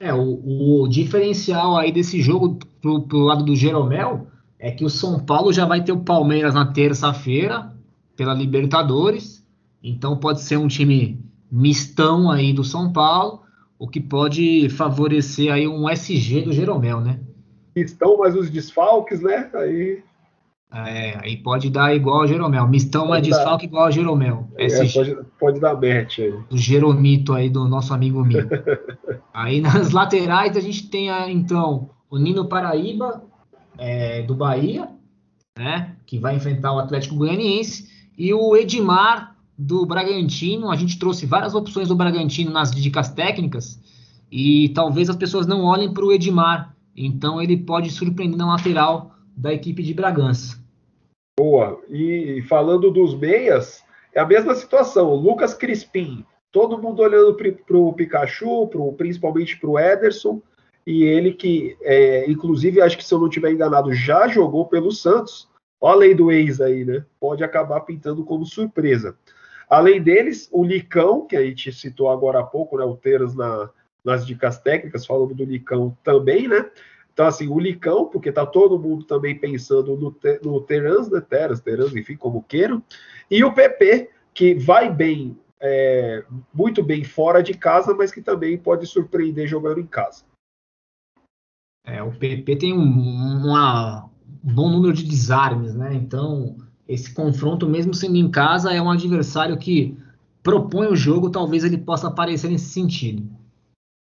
É, 0.00 0.14
o, 0.14 0.82
o, 0.82 0.88
diferencial 0.88 1.76
aí 1.76 1.92
desse 1.92 2.22
jogo 2.22 2.58
pro, 2.80 3.02
pro 3.02 3.18
lado 3.18 3.44
do 3.44 3.54
Jeromel 3.54 4.26
é 4.58 4.70
que 4.70 4.84
o 4.84 4.88
São 4.88 5.20
Paulo 5.20 5.52
já 5.52 5.66
vai 5.66 5.84
ter 5.84 5.92
o 5.92 6.00
Palmeiras 6.00 6.54
na 6.54 6.72
terça-feira 6.72 7.70
pela 8.16 8.32
Libertadores, 8.32 9.46
então 9.82 10.16
pode 10.16 10.40
ser 10.40 10.56
um 10.56 10.68
time 10.68 11.22
mistão 11.50 12.30
aí 12.30 12.52
do 12.52 12.64
São 12.64 12.90
Paulo, 12.92 13.42
o 13.78 13.86
que 13.86 14.00
pode 14.00 14.70
favorecer 14.70 15.52
aí 15.52 15.68
um 15.68 15.88
SG 15.88 16.42
do 16.42 16.52
Jeromel, 16.52 17.00
né? 17.00 17.20
Estão, 17.74 18.18
mas 18.18 18.34
os 18.34 18.50
desfalques, 18.50 19.20
né? 19.20 19.50
Aí. 19.54 20.02
É, 20.72 21.18
aí 21.22 21.36
pode 21.36 21.68
dar 21.68 21.94
igual 21.94 22.20
ao 22.20 22.26
Jeromel. 22.26 22.68
Mistão 22.68 23.08
pode 23.08 23.28
é 23.28 23.32
desfalque 23.32 23.66
igual 23.66 23.84
ao 23.84 23.92
Jeromel. 23.92 24.48
É, 24.56 24.68
pode, 24.92 25.18
pode 25.38 25.60
dar 25.60 25.74
match 25.74 26.20
aí. 26.20 26.34
O 26.50 26.56
Jeromito 26.56 27.32
aí 27.32 27.50
do 27.50 27.66
nosso 27.66 27.92
amigo 27.92 28.24
Mi. 28.24 28.36
aí 29.34 29.60
nas 29.60 29.90
laterais 29.92 30.56
a 30.56 30.60
gente 30.60 30.88
tem 30.88 31.08
então 31.30 31.90
o 32.08 32.18
Nino 32.18 32.48
Paraíba 32.48 33.24
é, 33.76 34.22
do 34.22 34.34
Bahia, 34.34 34.88
né? 35.58 35.96
Que 36.06 36.18
vai 36.18 36.36
enfrentar 36.36 36.72
o 36.72 36.78
Atlético 36.78 37.16
Goianiense. 37.16 37.88
E 38.16 38.32
o 38.32 38.56
Edmar 38.56 39.30
do 39.60 39.84
Bragantino. 39.84 40.70
A 40.70 40.76
gente 40.76 40.98
trouxe 40.98 41.26
várias 41.26 41.54
opções 41.54 41.88
do 41.88 41.94
Bragantino 41.94 42.50
nas 42.50 42.70
dicas 42.70 43.10
técnicas. 43.10 43.78
E 44.32 44.70
talvez 44.70 45.10
as 45.10 45.16
pessoas 45.16 45.46
não 45.46 45.62
olhem 45.62 45.92
para 45.92 46.04
o 46.04 46.12
Edmar. 46.12 46.69
Então 46.96 47.40
ele 47.40 47.56
pode 47.56 47.90
surpreender 47.90 48.38
na 48.38 48.46
lateral 48.46 49.14
da 49.36 49.52
equipe 49.52 49.82
de 49.82 49.94
Bragança. 49.94 50.58
Boa. 51.38 51.80
E 51.88 52.42
falando 52.48 52.90
dos 52.90 53.18
meias, 53.18 53.82
é 54.14 54.20
a 54.20 54.26
mesma 54.26 54.54
situação. 54.54 55.14
Lucas 55.14 55.54
Crispim, 55.54 56.24
todo 56.52 56.80
mundo 56.80 57.00
olhando 57.00 57.34
para 57.34 57.76
o 57.76 57.92
Pikachu, 57.92 58.66
pro, 58.68 58.92
principalmente 58.92 59.58
para 59.58 59.70
o 59.70 59.78
Ederson, 59.78 60.42
e 60.86 61.04
ele 61.04 61.32
que, 61.32 61.76
é, 61.82 62.30
inclusive, 62.30 62.80
acho 62.80 62.96
que 62.96 63.04
se 63.04 63.14
eu 63.14 63.18
não 63.18 63.28
estiver 63.28 63.52
enganado, 63.52 63.92
já 63.92 64.28
jogou 64.28 64.66
pelo 64.66 64.90
Santos. 64.90 65.48
Olha 65.80 65.94
a 65.94 65.98
lei 65.98 66.14
do 66.14 66.30
ex 66.30 66.60
aí, 66.60 66.84
né? 66.84 67.04
Pode 67.18 67.42
acabar 67.42 67.80
pintando 67.80 68.24
como 68.24 68.44
surpresa. 68.44 69.16
Além 69.68 70.02
deles, 70.02 70.48
o 70.50 70.64
Licão, 70.64 71.26
que 71.26 71.36
a 71.36 71.44
gente 71.44 71.72
citou 71.72 72.10
agora 72.10 72.40
há 72.40 72.42
pouco, 72.42 72.76
né? 72.76 72.84
O 72.84 72.96
Teras 72.96 73.34
na, 73.34 73.70
nas 74.04 74.26
dicas 74.26 74.58
técnicas, 74.58 75.06
falando 75.06 75.34
do 75.34 75.44
Licão 75.44 75.96
também, 76.02 76.48
né? 76.48 76.70
Então, 77.12 77.26
assim, 77.26 77.48
o 77.48 77.58
Licão, 77.58 78.06
porque 78.06 78.32
tá 78.32 78.46
todo 78.46 78.78
mundo 78.78 79.04
também 79.04 79.38
pensando 79.38 79.96
no, 79.96 80.16
no 80.42 80.60
Terans, 80.62 81.10
né? 81.10 81.20
Teras, 81.20 81.60
Terans, 81.60 81.94
enfim, 81.94 82.16
como 82.16 82.42
queiram. 82.42 82.82
E 83.30 83.44
o 83.44 83.52
PP, 83.52 84.10
que 84.32 84.54
vai 84.54 84.90
bem, 84.90 85.38
é, 85.60 86.24
muito 86.54 86.82
bem 86.82 87.04
fora 87.04 87.42
de 87.42 87.52
casa, 87.52 87.94
mas 87.94 88.10
que 88.10 88.22
também 88.22 88.56
pode 88.56 88.86
surpreender 88.86 89.46
jogando 89.46 89.80
em 89.80 89.86
casa. 89.86 90.24
É, 91.84 92.02
o 92.02 92.10
PP 92.10 92.56
tem 92.56 92.72
um, 92.72 92.82
uma, 92.82 94.04
um 94.44 94.54
bom 94.54 94.70
número 94.70 94.94
de 94.94 95.04
desarmes, 95.04 95.74
né? 95.74 95.92
Então, 95.94 96.56
esse 96.88 97.12
confronto, 97.12 97.68
mesmo 97.68 97.92
sendo 97.94 98.16
em 98.16 98.30
casa, 98.30 98.72
é 98.72 98.80
um 98.80 98.90
adversário 98.90 99.58
que 99.58 99.96
propõe 100.42 100.86
o 100.86 100.96
jogo, 100.96 101.30
talvez 101.30 101.64
ele 101.64 101.78
possa 101.78 102.08
aparecer 102.08 102.50
nesse 102.50 102.66
sentido. 102.66 103.28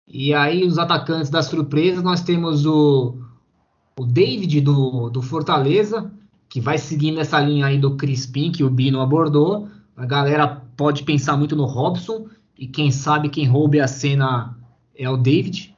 E 0.07 0.33
aí, 0.33 0.63
os 0.63 0.77
atacantes 0.77 1.29
das 1.29 1.45
surpresas, 1.45 2.03
nós 2.03 2.21
temos 2.21 2.65
o, 2.65 3.17
o 3.97 4.05
David 4.05 4.61
do, 4.61 5.09
do 5.09 5.21
Fortaleza, 5.21 6.11
que 6.49 6.59
vai 6.59 6.77
seguindo 6.77 7.19
essa 7.19 7.39
linha 7.39 7.67
aí 7.67 7.79
do 7.79 7.95
Crispim, 7.95 8.51
que 8.51 8.63
o 8.63 8.69
Bino 8.69 9.01
abordou. 9.01 9.67
A 9.95 10.05
galera 10.05 10.61
pode 10.77 11.03
pensar 11.03 11.37
muito 11.37 11.55
no 11.55 11.65
Robson, 11.65 12.27
e 12.57 12.67
quem 12.67 12.91
sabe 12.91 13.29
quem 13.29 13.45
roube 13.45 13.79
a 13.79 13.87
cena 13.87 14.57
é 14.95 15.09
o 15.09 15.17
David. 15.17 15.75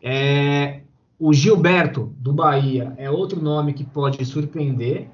É, 0.00 0.82
o 1.18 1.32
Gilberto, 1.32 2.14
do 2.18 2.32
Bahia, 2.32 2.92
é 2.96 3.10
outro 3.10 3.40
nome 3.40 3.72
que 3.72 3.84
pode 3.84 4.24
surpreender. 4.24 5.08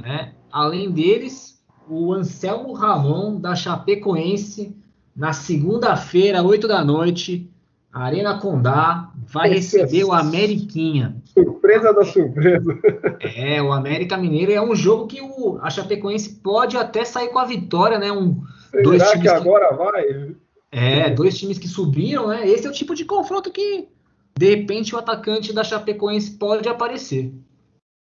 Né? 0.00 0.32
Além 0.50 0.90
deles, 0.90 1.62
o 1.88 2.12
Anselmo 2.12 2.72
Ramon, 2.72 3.40
da 3.40 3.54
Chapecoense, 3.54 4.76
na 5.14 5.32
segunda-feira, 5.32 6.42
8 6.42 6.68
da 6.68 6.84
noite, 6.84 7.50
Arena 7.92 8.38
Condá 8.38 9.10
vai 9.16 9.48
receber 9.48 10.04
o 10.04 10.12
Ameriquinha. 10.12 11.16
Surpresa 11.24 11.92
da 11.92 12.04
surpresa. 12.04 12.78
É, 13.20 13.62
o 13.62 13.72
América 13.72 14.16
Mineiro 14.16 14.52
é 14.52 14.60
um 14.60 14.74
jogo 14.74 15.06
que 15.06 15.20
o, 15.20 15.58
a 15.62 15.70
Chapecoense 15.70 16.36
pode 16.36 16.76
até 16.76 17.04
sair 17.04 17.28
com 17.28 17.38
a 17.38 17.44
vitória, 17.44 17.98
né? 17.98 18.12
Um, 18.12 18.42
Será 18.70 18.82
dois 18.82 19.10
times 19.10 19.22
que 19.22 19.28
agora 19.28 19.68
que, 19.68 19.74
vai? 19.76 20.36
É, 20.70 21.10
dois 21.10 21.38
times 21.38 21.58
que 21.58 21.66
subiram, 21.66 22.28
né? 22.28 22.46
Esse 22.46 22.66
é 22.66 22.70
o 22.70 22.74
tipo 22.74 22.94
de 22.94 23.04
confronto 23.04 23.50
que, 23.50 23.88
de 24.38 24.54
repente, 24.54 24.94
o 24.94 24.98
atacante 24.98 25.52
da 25.52 25.64
Chapecoense 25.64 26.32
pode 26.32 26.68
aparecer. 26.68 27.32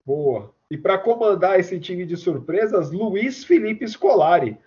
Boa. 0.06 0.54
E 0.72 0.78
para 0.78 0.98
comandar 0.98 1.60
esse 1.60 1.80
time 1.80 2.06
de 2.06 2.18
surpresas, 2.18 2.92
Luiz 2.92 3.44
Felipe 3.44 3.88
Scolari. 3.88 4.58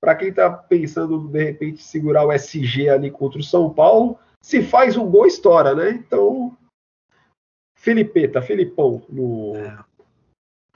Para 0.00 0.14
quem 0.14 0.28
está 0.28 0.50
pensando, 0.50 1.26
de 1.26 1.42
repente, 1.42 1.82
segurar 1.82 2.26
o 2.26 2.32
SG 2.32 2.88
ali 2.88 3.10
contra 3.10 3.40
o 3.40 3.42
São 3.42 3.70
Paulo, 3.70 4.18
se 4.40 4.62
faz 4.62 4.96
um 4.96 5.10
gol, 5.10 5.26
estoura, 5.26 5.74
né? 5.74 5.90
Então, 5.90 6.56
Filipeta, 7.76 8.40
Filipão 8.42 9.02
no... 9.08 9.56
É. 9.56 9.78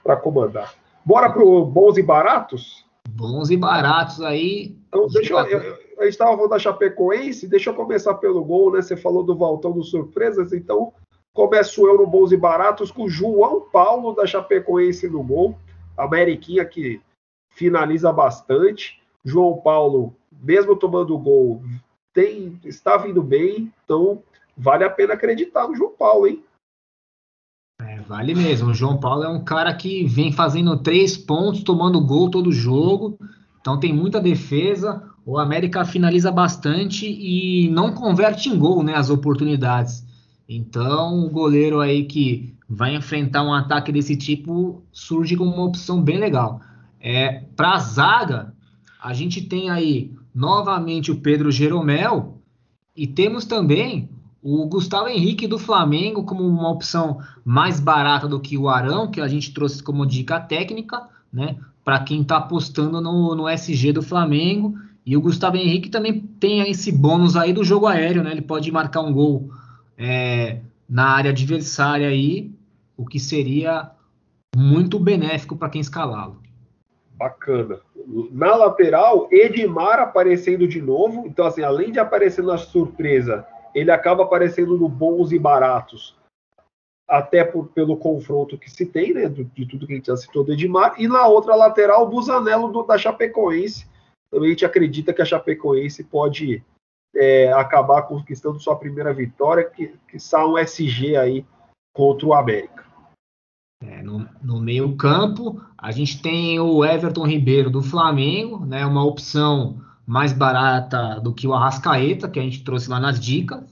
para 0.03 0.17
comandar. 0.17 0.73
Bora 1.05 1.31
pro 1.31 1.65
bons 1.65 1.97
e 1.97 2.03
baratos? 2.03 2.85
Bons 3.09 3.49
e 3.49 3.57
baratos 3.57 4.21
aí. 4.21 4.75
Então, 4.87 5.07
deixa 5.07 5.33
eu, 5.33 5.45
eu, 5.47 5.79
eu 5.97 6.07
estava 6.07 6.35
falando 6.35 6.49
da 6.49 6.59
Chapecoense, 6.59 7.47
deixa 7.47 7.69
eu 7.69 7.73
começar 7.73 8.13
pelo 8.15 8.43
gol, 8.43 8.71
né? 8.71 8.81
Você 8.81 8.95
falou 8.95 9.23
do 9.23 9.35
Valtão 9.35 9.71
do 9.71 9.83
Surpresas, 9.83 10.53
então 10.53 10.93
começo 11.33 11.87
eu 11.87 11.97
no 11.97 12.07
bons 12.07 12.31
e 12.31 12.37
baratos 12.37 12.91
com 12.91 13.09
João 13.09 13.61
Paulo 13.61 14.13
da 14.13 14.25
Chapecoense 14.25 15.09
no 15.09 15.23
gol. 15.23 15.57
A 15.97 16.03
Ameriquinha 16.03 16.65
que 16.65 17.01
finaliza 17.51 18.11
bastante. 18.11 19.01
João 19.23 19.57
Paulo, 19.57 20.15
mesmo 20.31 20.75
tomando 20.75 21.17
gol, 21.17 21.61
tem, 22.13 22.59
está 22.63 22.97
vindo 22.97 23.21
bem, 23.21 23.71
então 23.83 24.21
vale 24.57 24.83
a 24.83 24.89
pena 24.89 25.13
acreditar 25.13 25.67
no 25.67 25.75
João 25.75 25.91
Paulo, 25.91 26.27
hein? 26.27 26.43
É, 27.81 27.99
vale 28.01 28.35
mesmo. 28.35 28.69
O 28.69 28.73
João 28.73 28.99
Paulo 28.99 29.23
é 29.23 29.29
um 29.29 29.43
cara 29.43 29.73
que 29.73 30.05
vem 30.05 30.31
fazendo 30.31 30.77
três 30.77 31.17
pontos, 31.17 31.63
tomando 31.63 32.05
gol 32.05 32.29
todo 32.29 32.51
jogo. 32.51 33.17
Então 33.59 33.79
tem 33.79 33.93
muita 33.93 34.19
defesa. 34.19 35.03
O 35.25 35.37
América 35.37 35.83
finaliza 35.85 36.31
bastante 36.31 37.07
e 37.07 37.69
não 37.69 37.93
converte 37.93 38.49
em 38.49 38.57
gol, 38.57 38.83
né? 38.83 38.95
As 38.95 39.09
oportunidades. 39.09 40.05
Então 40.47 41.25
o 41.25 41.29
goleiro 41.29 41.79
aí 41.79 42.05
que 42.05 42.53
vai 42.69 42.95
enfrentar 42.95 43.43
um 43.43 43.53
ataque 43.53 43.91
desse 43.91 44.15
tipo 44.15 44.83
surge 44.91 45.35
como 45.35 45.53
uma 45.53 45.65
opção 45.65 46.01
bem 46.01 46.19
legal. 46.19 46.61
É, 46.99 47.43
Para 47.55 47.73
a 47.73 47.79
zaga, 47.79 48.53
a 49.01 49.13
gente 49.13 49.41
tem 49.41 49.69
aí 49.69 50.13
novamente 50.33 51.11
o 51.11 51.17
Pedro 51.17 51.51
Jeromel 51.51 52.37
e 52.95 53.07
temos 53.07 53.45
também 53.45 54.09
o 54.41 54.65
Gustavo 54.65 55.07
Henrique 55.07 55.47
do 55.47 55.59
Flamengo 55.59 56.23
como 56.23 56.45
uma 56.45 56.69
opção 56.69 57.19
mais 57.45 57.79
barata 57.79 58.27
do 58.27 58.39
que 58.39 58.57
o 58.57 58.67
Arão, 58.67 59.09
que 59.09 59.21
a 59.21 59.27
gente 59.27 59.53
trouxe 59.53 59.83
como 59.83 60.05
dica 60.05 60.39
técnica, 60.39 61.07
né? 61.31 61.57
Para 61.85 61.99
quem 61.99 62.21
está 62.21 62.37
apostando 62.37 62.99
no, 62.99 63.35
no 63.35 63.47
SG 63.47 63.93
do 63.93 64.01
Flamengo. 64.01 64.75
E 65.05 65.15
o 65.15 65.21
Gustavo 65.21 65.57
Henrique 65.57 65.89
também 65.89 66.19
tem 66.19 66.69
esse 66.69 66.91
bônus 66.91 67.35
aí 67.35 67.53
do 67.53 67.63
jogo 67.63 67.87
aéreo, 67.87 68.23
né? 68.23 68.31
Ele 68.31 68.41
pode 68.41 68.71
marcar 68.71 69.01
um 69.01 69.13
gol 69.13 69.51
é, 69.97 70.59
na 70.89 71.05
área 71.05 71.31
adversária 71.31 72.07
aí, 72.07 72.51
o 72.97 73.05
que 73.05 73.19
seria 73.19 73.91
muito 74.55 74.99
benéfico 74.99 75.55
para 75.55 75.69
quem 75.69 75.81
escalá-lo. 75.81 76.41
Bacana. 77.21 77.79
Na 78.31 78.55
lateral, 78.55 79.27
Edmar 79.31 79.99
aparecendo 79.99 80.67
de 80.67 80.81
novo. 80.81 81.27
Então, 81.27 81.45
assim, 81.45 81.61
além 81.61 81.91
de 81.91 81.99
aparecer 81.99 82.43
na 82.43 82.57
surpresa, 82.57 83.45
ele 83.75 83.91
acaba 83.91 84.23
aparecendo 84.23 84.75
no 84.75 84.89
bons 84.89 85.31
e 85.31 85.37
baratos. 85.37 86.17
Até 87.07 87.43
por, 87.43 87.67
pelo 87.67 87.95
confronto 87.95 88.57
que 88.57 88.71
se 88.71 88.87
tem, 88.87 89.13
né? 89.13 89.29
De, 89.29 89.45
tudo 89.67 89.85
que 89.85 89.93
a 89.93 89.95
gente 89.97 90.07
já 90.07 90.17
citou 90.17 90.43
do 90.43 90.53
Edmar. 90.53 90.95
E 90.97 91.07
na 91.07 91.27
outra 91.27 91.53
lateral, 91.53 92.05
o 92.05 92.09
Busanello 92.09 92.71
do, 92.71 92.81
da 92.81 92.97
Chapecoense. 92.97 93.87
Também 94.31 94.47
a 94.47 94.51
gente 94.53 94.65
acredita 94.65 95.13
que 95.13 95.21
a 95.21 95.25
Chapecoense 95.25 96.03
pode 96.03 96.63
é, 97.15 97.53
acabar 97.53 98.01
conquistando 98.01 98.59
sua 98.59 98.75
primeira 98.75 99.13
vitória, 99.13 99.63
que, 99.63 99.93
que 100.07 100.19
sai 100.19 100.43
um 100.43 100.57
SG 100.57 101.15
aí 101.17 101.45
contra 101.93 102.25
o 102.25 102.33
América. 102.33 102.83
No, 104.41 104.55
no 104.55 104.61
meio 104.61 104.95
campo, 104.95 105.61
a 105.77 105.91
gente 105.91 106.21
tem 106.21 106.59
o 106.59 106.83
Everton 106.85 107.25
Ribeiro 107.25 107.69
do 107.69 107.81
Flamengo, 107.81 108.65
né, 108.65 108.85
uma 108.85 109.03
opção 109.03 109.81
mais 110.05 110.33
barata 110.33 111.19
do 111.19 111.33
que 111.33 111.47
o 111.47 111.53
Arrascaeta, 111.53 112.27
que 112.27 112.39
a 112.39 112.43
gente 112.43 112.63
trouxe 112.63 112.89
lá 112.89 112.99
nas 112.99 113.19
dicas. 113.19 113.63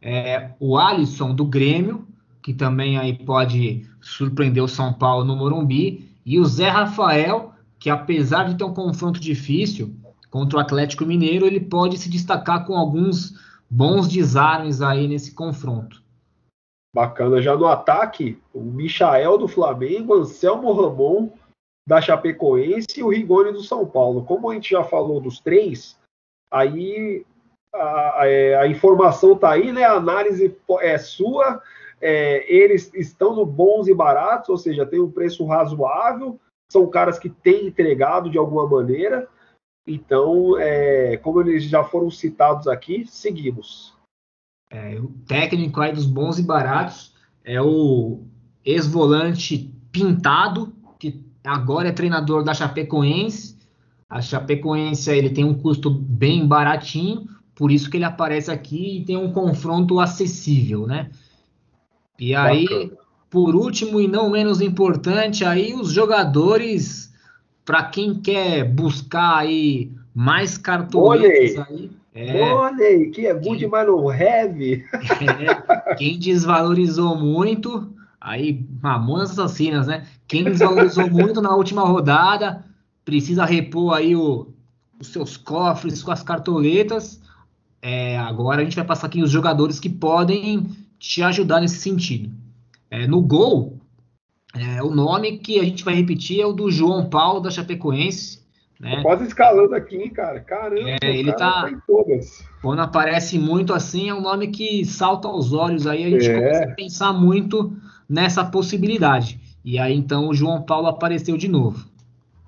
É, 0.00 0.50
o 0.60 0.76
Alisson 0.76 1.34
do 1.34 1.44
Grêmio, 1.44 2.06
que 2.42 2.52
também 2.52 2.98
aí 2.98 3.14
pode 3.14 3.86
surpreender 4.00 4.62
o 4.62 4.68
São 4.68 4.92
Paulo 4.92 5.24
no 5.24 5.34
Morumbi. 5.34 6.10
E 6.26 6.38
o 6.38 6.44
Zé 6.44 6.68
Rafael, 6.68 7.54
que 7.78 7.88
apesar 7.88 8.44
de 8.44 8.56
ter 8.56 8.64
um 8.64 8.74
confronto 8.74 9.18
difícil 9.18 9.94
contra 10.30 10.58
o 10.58 10.60
Atlético 10.60 11.06
Mineiro, 11.06 11.46
ele 11.46 11.60
pode 11.60 11.96
se 11.96 12.10
destacar 12.10 12.66
com 12.66 12.76
alguns 12.76 13.34
bons 13.70 14.06
desarmes 14.08 14.82
aí 14.82 15.08
nesse 15.08 15.32
confronto. 15.32 16.02
Bacana. 16.94 17.42
Já 17.42 17.56
no 17.56 17.66
ataque, 17.66 18.40
o 18.54 18.60
Michael 18.60 19.36
do 19.36 19.48
Flamengo, 19.48 20.14
Anselmo 20.14 20.72
Ramon 20.72 21.32
da 21.86 22.00
Chapecoense 22.00 22.86
e 22.96 23.02
o 23.02 23.08
Rigoni 23.08 23.50
do 23.50 23.64
São 23.64 23.84
Paulo. 23.84 24.24
Como 24.24 24.48
a 24.48 24.54
gente 24.54 24.70
já 24.70 24.84
falou 24.84 25.20
dos 25.20 25.40
três, 25.40 25.98
aí 26.48 27.26
a, 27.74 28.20
a, 28.20 28.28
é, 28.28 28.54
a 28.54 28.68
informação 28.68 29.32
está 29.32 29.50
aí, 29.50 29.72
né? 29.72 29.82
A 29.82 29.94
análise 29.94 30.56
é 30.80 30.96
sua. 30.96 31.60
É, 32.00 32.44
eles 32.52 32.92
estão 32.94 33.34
no 33.34 33.44
bons 33.44 33.88
e 33.88 33.94
baratos, 33.94 34.48
ou 34.48 34.56
seja, 34.56 34.86
tem 34.86 35.00
um 35.00 35.10
preço 35.10 35.44
razoável. 35.44 36.38
são 36.70 36.86
caras 36.86 37.18
que 37.18 37.28
têm 37.28 37.66
entregado 37.66 38.30
de 38.30 38.38
alguma 38.38 38.68
maneira. 38.68 39.28
Então, 39.86 40.56
é, 40.60 41.16
como 41.16 41.40
eles 41.40 41.64
já 41.64 41.82
foram 41.82 42.08
citados 42.08 42.68
aqui, 42.68 43.04
seguimos. 43.04 43.94
É, 44.74 44.98
o 44.98 45.06
técnico 45.24 45.80
aí 45.80 45.92
dos 45.92 46.04
bons 46.04 46.36
e 46.36 46.42
baratos 46.42 47.14
é 47.44 47.62
o 47.62 48.22
ex-volante 48.64 49.72
Pintado, 49.92 50.74
que 50.98 51.22
agora 51.44 51.90
é 51.90 51.92
treinador 51.92 52.42
da 52.42 52.52
Chapecoense. 52.52 53.56
A 54.10 54.20
Chapecoense 54.20 55.12
ele 55.12 55.30
tem 55.30 55.44
um 55.44 55.54
custo 55.54 55.88
bem 55.88 56.44
baratinho, 56.44 57.28
por 57.54 57.70
isso 57.70 57.88
que 57.88 57.98
ele 57.98 58.04
aparece 58.04 58.50
aqui 58.50 58.98
e 58.98 59.04
tem 59.04 59.16
um 59.16 59.30
confronto 59.30 60.00
acessível, 60.00 60.88
né? 60.88 61.08
E 62.18 62.34
aí, 62.34 62.64
Bacana. 62.64 62.98
por 63.30 63.54
último 63.54 64.00
e 64.00 64.08
não 64.08 64.28
menos 64.28 64.60
importante, 64.60 65.44
aí 65.44 65.72
os 65.72 65.92
jogadores, 65.92 67.14
para 67.64 67.84
quem 67.84 68.20
quer 68.20 68.64
buscar 68.64 69.36
aí 69.36 69.92
mais 70.12 70.58
cartoletas 70.58 71.64
aí. 71.68 71.90
É, 72.14 73.10
que 73.10 73.26
é 73.26 73.34
good, 73.34 73.58
quem, 73.58 73.68
mas 73.68 73.86
não 73.86 74.12
heavy. 74.12 74.84
É, 74.92 75.94
quem 75.96 76.16
desvalorizou 76.16 77.16
muito, 77.16 77.92
aí, 78.20 78.64
mamonas 78.80 79.32
assassinas, 79.32 79.88
né? 79.88 80.06
Quem 80.28 80.44
desvalorizou 80.44 81.10
muito 81.10 81.42
na 81.42 81.54
última 81.56 81.82
rodada, 81.82 82.64
precisa 83.04 83.44
repor 83.44 83.94
aí 83.94 84.14
o, 84.14 84.46
os 85.00 85.08
seus 85.08 85.36
cofres 85.36 86.02
com 86.02 86.12
as 86.12 86.22
cartoletas. 86.22 87.20
É, 87.82 88.16
agora 88.16 88.62
a 88.62 88.64
gente 88.64 88.76
vai 88.76 88.84
passar 88.84 89.08
aqui 89.08 89.20
os 89.20 89.30
jogadores 89.30 89.80
que 89.80 89.88
podem 89.88 90.70
te 90.98 91.20
ajudar 91.22 91.60
nesse 91.60 91.80
sentido. 91.80 92.32
É, 92.88 93.08
no 93.08 93.20
gol, 93.20 93.80
é, 94.54 94.80
o 94.82 94.90
nome 94.90 95.38
que 95.38 95.58
a 95.58 95.64
gente 95.64 95.84
vai 95.84 95.94
repetir 95.94 96.40
é 96.40 96.46
o 96.46 96.52
do 96.52 96.70
João 96.70 97.10
Paulo 97.10 97.40
da 97.40 97.50
Chapecoense. 97.50 98.43
Né? 98.80 99.00
Quase 99.02 99.24
escalando 99.24 99.74
aqui, 99.74 100.10
cara. 100.10 100.40
Caramba, 100.40 100.96
é, 101.02 101.16
ele 101.16 101.32
cara 101.32 101.70
tá. 101.70 101.80
Quando 102.60 102.80
aparece 102.80 103.38
muito 103.38 103.72
assim, 103.72 104.08
é 104.08 104.14
um 104.14 104.20
nome 104.20 104.48
que 104.48 104.84
salta 104.84 105.28
aos 105.28 105.52
olhos. 105.52 105.86
Aí 105.86 106.04
a 106.04 106.10
gente 106.10 106.28
é. 106.28 106.34
começa 106.34 106.64
a 106.64 106.74
pensar 106.74 107.12
muito 107.12 107.72
nessa 108.08 108.44
possibilidade. 108.44 109.40
E 109.64 109.78
aí 109.78 109.96
então 109.96 110.28
o 110.28 110.34
João 110.34 110.62
Paulo 110.62 110.88
apareceu 110.88 111.36
de 111.36 111.48
novo. 111.48 111.86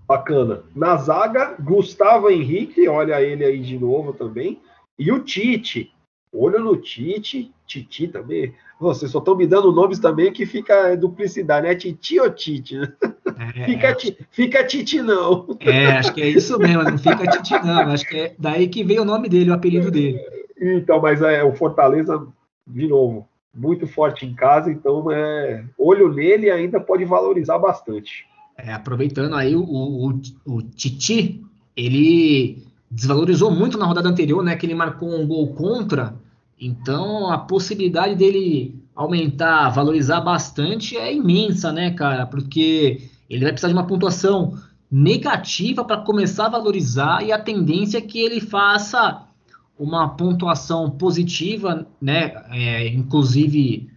Bacana. 0.07 0.63
Na 0.75 0.97
zaga, 0.97 1.57
Gustavo 1.59 2.31
Henrique, 2.31 2.87
olha 2.87 3.21
ele 3.21 3.45
aí 3.45 3.59
de 3.59 3.79
novo 3.79 4.13
também. 4.13 4.61
E 4.99 5.11
o 5.11 5.21
Tite. 5.21 5.93
Olho 6.33 6.59
no 6.59 6.77
Tite. 6.77 7.53
Titi 7.67 8.09
também. 8.09 8.55
Vocês 8.79 9.11
só 9.11 9.19
estão 9.19 9.37
me 9.37 9.47
dando 9.47 9.73
nomes 9.73 9.99
também 9.99 10.33
que 10.33 10.47
fica 10.47 10.97
duplicidade, 10.97 11.67
né? 11.67 11.75
Titi 11.75 12.21
ou 12.21 12.31
Tite? 12.31 12.79
Né? 12.79 12.93
É, 13.55 13.67
fica, 13.67 13.89
é, 13.89 14.17
fica 14.31 14.65
Titi 14.65 15.03
não. 15.03 15.59
É, 15.61 15.89
acho 15.89 16.15
que 16.15 16.23
é 16.23 16.29
isso 16.29 16.59
mesmo, 16.59 16.83
não 16.85 16.97
fica 16.97 17.27
Titi 17.27 17.53
não. 17.63 17.81
Acho 17.81 18.09
que 18.09 18.17
é 18.17 18.35
daí 18.39 18.67
que 18.67 18.83
veio 18.83 19.03
o 19.03 19.05
nome 19.05 19.29
dele, 19.29 19.51
o 19.51 19.55
apelido 19.55 19.91
dele. 19.91 20.19
Então, 20.59 21.03
mas 21.03 21.21
é 21.21 21.45
o 21.45 21.55
Fortaleza, 21.55 22.27
de 22.67 22.89
novo, 22.89 23.29
muito 23.55 23.87
forte 23.87 24.25
em 24.25 24.35
casa, 24.35 24.71
então 24.71 25.11
é, 25.11 25.65
olho 25.79 26.13
nele 26.13 26.51
ainda 26.51 26.81
pode 26.81 27.05
valorizar 27.05 27.59
bastante. 27.59 28.27
É, 28.57 28.73
aproveitando 28.73 29.35
aí 29.35 29.55
o, 29.55 29.63
o, 29.63 30.21
o, 30.47 30.63
Titi, 30.63 31.43
ele 31.77 32.66
desvalorizou 32.91 33.51
muito 33.51 33.79
na 33.79 33.87
rodada 33.87 34.09
anterior, 34.09 34.43
né? 34.43 34.57
Que 34.57 34.67
ele 34.67 34.75
marcou 34.75 35.15
um 35.15 35.27
gol 35.27 35.55
contra. 35.55 36.15
Então 36.61 37.31
a 37.31 37.39
possibilidade 37.39 38.15
dele 38.15 38.83
aumentar, 38.95 39.69
valorizar 39.71 40.21
bastante 40.21 40.97
é 40.97 41.13
imensa, 41.13 41.73
né, 41.73 41.91
cara? 41.91 42.27
Porque 42.27 43.11
ele 43.29 43.43
vai 43.43 43.53
precisar 43.53 43.69
de 43.69 43.75
uma 43.75 43.87
pontuação 43.87 44.59
negativa 44.91 45.85
para 45.85 45.99
começar 45.99 46.47
a 46.47 46.51
valorizar 46.51 47.23
e 47.23 47.33
a 47.33 47.39
tendência 47.39 47.99
é 47.99 48.01
que 48.01 48.21
ele 48.21 48.41
faça 48.41 49.27
uma 49.79 50.09
pontuação 50.09 50.91
positiva, 50.91 51.87
né? 52.01 52.33
É, 52.51 52.89
inclusive 52.89 53.91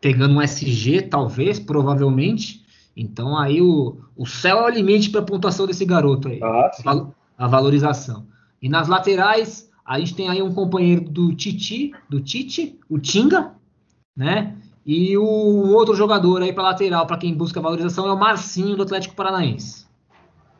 pegando 0.00 0.34
um 0.34 0.42
SG, 0.42 1.02
talvez, 1.02 1.58
provavelmente. 1.58 2.62
Então 2.94 3.36
aí 3.38 3.62
o, 3.62 3.96
o 4.16 4.26
céu 4.26 4.58
é 4.58 4.64
o 4.64 4.68
limite 4.68 5.10
para 5.10 5.20
a 5.20 5.24
pontuação 5.24 5.66
desse 5.66 5.84
garoto 5.84 6.28
aí. 6.28 6.40
Ah, 6.42 6.70
a, 7.38 7.46
valorização. 7.46 8.26
E 8.60 8.68
nas 8.68 8.88
laterais, 8.88 9.70
a 9.84 9.98
gente 9.98 10.14
tem 10.14 10.28
aí 10.28 10.42
um 10.42 10.52
companheiro 10.52 11.02
do 11.02 11.34
Titi, 11.34 11.94
do 12.08 12.20
Tite, 12.20 12.78
o 12.88 12.98
Tinga, 12.98 13.54
né? 14.16 14.56
E 14.84 15.16
o 15.16 15.22
outro 15.22 15.94
jogador 15.94 16.42
aí 16.42 16.52
para 16.52 16.64
lateral, 16.64 17.06
para 17.06 17.18
quem 17.18 17.34
busca 17.34 17.60
valorização, 17.60 18.08
é 18.08 18.12
o 18.12 18.18
Marcinho 18.18 18.76
do 18.76 18.82
Atlético 18.82 19.14
Paranaense. 19.14 19.86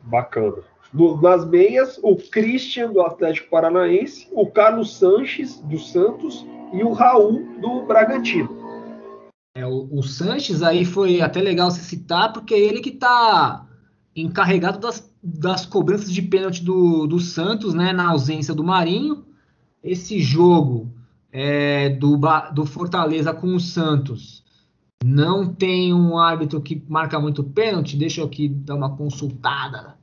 Bacana. 0.03 0.57
Do, 0.93 1.17
das 1.17 1.45
meias, 1.45 1.99
o 2.01 2.15
Christian 2.15 2.91
do 2.91 3.01
Atlético 3.01 3.49
Paranaense, 3.49 4.27
o 4.31 4.47
Carlos 4.47 4.95
Sanches 4.97 5.59
do 5.59 5.77
Santos 5.77 6.45
e 6.73 6.83
o 6.83 6.93
Raul 6.93 7.43
do 7.59 7.81
Bragantino. 7.81 8.49
É, 9.55 9.65
o, 9.65 9.87
o 9.91 10.03
Sanches 10.03 10.61
aí 10.61 10.85
foi 10.85 11.21
até 11.21 11.41
legal 11.41 11.69
se 11.69 11.83
citar, 11.83 12.31
porque 12.31 12.53
é 12.53 12.59
ele 12.59 12.81
que 12.81 12.89
está 12.89 13.67
encarregado 14.15 14.79
das, 14.79 15.08
das 15.21 15.65
cobranças 15.65 16.11
de 16.11 16.21
pênalti 16.21 16.63
do, 16.63 17.07
do 17.07 17.19
Santos, 17.19 17.73
né, 17.73 17.91
na 17.91 18.09
ausência 18.09 18.53
do 18.53 18.63
Marinho. 18.63 19.25
Esse 19.83 20.19
jogo 20.19 20.91
é, 21.31 21.89
do, 21.89 22.19
do 22.53 22.65
Fortaleza 22.65 23.33
com 23.33 23.55
o 23.55 23.59
Santos 23.59 24.43
não 25.03 25.53
tem 25.53 25.93
um 25.93 26.17
árbitro 26.17 26.61
que 26.61 26.83
marca 26.87 27.19
muito 27.19 27.43
pênalti. 27.43 27.97
Deixa 27.97 28.21
eu 28.21 28.25
aqui 28.25 28.49
dar 28.49 28.75
uma 28.75 28.95
consultada. 28.95 29.97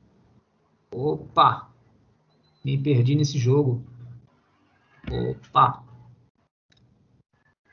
Opa! 0.93 1.71
Me 2.65 2.79
perdi 2.79 3.15
nesse 3.15 3.39
jogo. 3.39 3.85
Opa! 5.11 5.85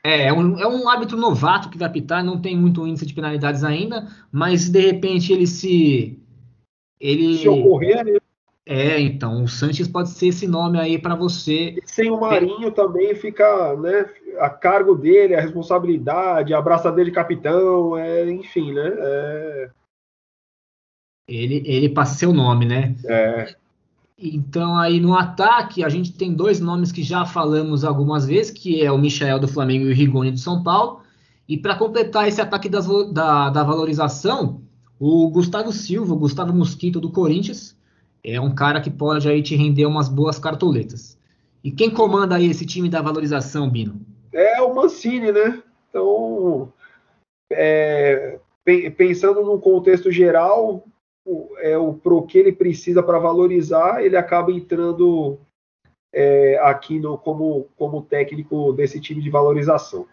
É, 0.04 0.26
é 0.26 0.32
um, 0.32 0.58
é 0.58 0.68
um 0.68 0.86
árbitro 0.86 1.16
novato 1.16 1.70
que 1.70 1.78
vai 1.78 1.88
apitar, 1.88 2.22
não 2.22 2.38
tem 2.38 2.54
muito 2.54 2.86
índice 2.86 3.06
de 3.06 3.14
penalidades 3.14 3.64
ainda, 3.64 4.06
mas 4.30 4.68
de 4.68 4.80
repente 4.80 5.32
ele 5.32 5.46
se. 5.46 6.22
Ele, 7.00 7.38
se 7.38 7.48
ocorrer, 7.48 8.04
né? 8.04 8.18
É, 8.66 8.98
então, 8.98 9.44
o 9.44 9.48
Sanches 9.48 9.86
pode 9.86 10.08
ser 10.10 10.28
esse 10.28 10.46
nome 10.46 10.78
aí 10.78 10.98
para 10.98 11.14
você. 11.14 11.76
E 11.76 11.82
sem 11.84 12.10
o 12.10 12.18
Marinho 12.18 12.70
também 12.70 13.14
fica, 13.14 13.76
né, 13.76 14.06
a 14.38 14.48
cargo 14.48 14.94
dele, 14.94 15.34
a 15.34 15.40
responsabilidade, 15.40 16.54
a 16.54 16.58
abraçadeira 16.58 17.10
de 17.10 17.14
capitão, 17.14 17.96
é, 17.96 18.30
enfim, 18.30 18.72
né? 18.72 18.92
É... 18.96 19.70
Ele, 21.28 21.62
ele 21.66 21.88
passa 21.90 22.18
seu 22.18 22.32
nome, 22.32 22.64
né? 22.64 22.96
É. 23.04 23.54
Então, 24.16 24.76
aí 24.76 25.00
no 25.00 25.14
ataque, 25.14 25.84
a 25.84 25.88
gente 25.88 26.12
tem 26.12 26.32
dois 26.32 26.60
nomes 26.60 26.90
que 26.90 27.02
já 27.02 27.26
falamos 27.26 27.84
algumas 27.84 28.26
vezes, 28.26 28.50
que 28.50 28.82
é 28.82 28.90
o 28.90 28.98
Michel 28.98 29.38
do 29.38 29.48
Flamengo 29.48 29.86
e 29.86 29.90
o 29.90 29.94
Rigoni 29.94 30.30
do 30.30 30.38
São 30.38 30.62
Paulo. 30.62 31.00
E 31.46 31.58
para 31.58 31.76
completar 31.76 32.28
esse 32.28 32.40
ataque 32.40 32.68
das, 32.68 32.86
da, 33.12 33.50
da 33.50 33.62
valorização, 33.62 34.62
o 34.98 35.28
Gustavo 35.28 35.72
Silva, 35.72 36.14
o 36.14 36.18
Gustavo 36.18 36.52
Mosquito 36.52 37.00
do 37.00 37.10
Corinthians, 37.10 37.76
é 38.22 38.40
um 38.40 38.54
cara 38.54 38.80
que 38.80 38.90
pode 38.90 39.28
aí 39.28 39.42
te 39.42 39.54
render 39.54 39.86
umas 39.86 40.08
boas 40.08 40.38
cartoletas. 40.38 41.18
E 41.62 41.70
quem 41.70 41.90
comanda 41.90 42.36
aí 42.36 42.46
esse 42.46 42.64
time 42.64 42.88
da 42.88 43.02
valorização, 43.02 43.70
Bino? 43.70 44.00
É 44.32 44.60
o 44.62 44.74
Mancini, 44.74 45.32
né? 45.32 45.62
Então, 45.88 46.72
é, 47.50 48.38
pensando 48.96 49.42
num 49.42 49.58
contexto 49.58 50.10
geral, 50.10 50.84
é 51.58 51.76
o 51.78 51.94
pro 51.94 52.26
que 52.26 52.38
ele 52.38 52.52
precisa 52.52 53.02
para 53.02 53.18
valorizar, 53.18 54.04
ele 54.04 54.16
acaba 54.16 54.52
entrando 54.52 55.38
é, 56.12 56.58
aqui 56.62 56.98
no, 56.98 57.16
como, 57.16 57.68
como 57.76 58.02
técnico 58.02 58.72
desse 58.72 59.00
time 59.00 59.22
de 59.22 59.30
valorização. 59.30 60.06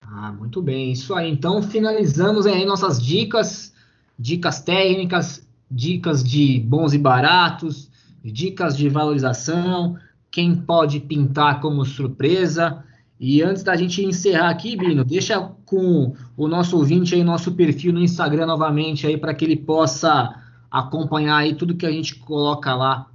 Ah, 0.00 0.32
muito 0.32 0.62
bem, 0.62 0.92
isso 0.92 1.14
aí. 1.14 1.30
Então 1.30 1.62
finalizamos 1.62 2.46
aí 2.46 2.64
nossas 2.64 3.00
dicas, 3.02 3.72
dicas 4.18 4.60
técnicas, 4.60 5.46
dicas 5.70 6.24
de 6.24 6.60
bons 6.60 6.94
e 6.94 6.98
baratos, 6.98 7.90
dicas 8.24 8.76
de 8.76 8.88
valorização, 8.88 9.96
quem 10.30 10.54
pode 10.54 11.00
pintar 11.00 11.60
como 11.60 11.84
surpresa. 11.84 12.84
E 13.20 13.42
antes 13.42 13.62
da 13.62 13.76
gente 13.76 14.04
encerrar 14.04 14.50
aqui, 14.50 14.76
Bino, 14.76 15.04
deixa 15.04 15.40
com 15.64 16.14
o 16.36 16.48
nosso 16.48 16.76
ouvinte 16.76 17.14
aí 17.14 17.24
nosso 17.24 17.52
perfil 17.52 17.92
no 17.92 18.00
Instagram 18.00 18.46
novamente 18.46 19.06
aí 19.06 19.16
para 19.16 19.34
que 19.34 19.44
ele 19.44 19.56
possa 19.56 20.42
acompanhar 20.70 21.38
aí 21.38 21.54
tudo 21.54 21.76
que 21.76 21.86
a 21.86 21.90
gente 21.90 22.14
coloca 22.16 22.74
lá. 22.74 23.06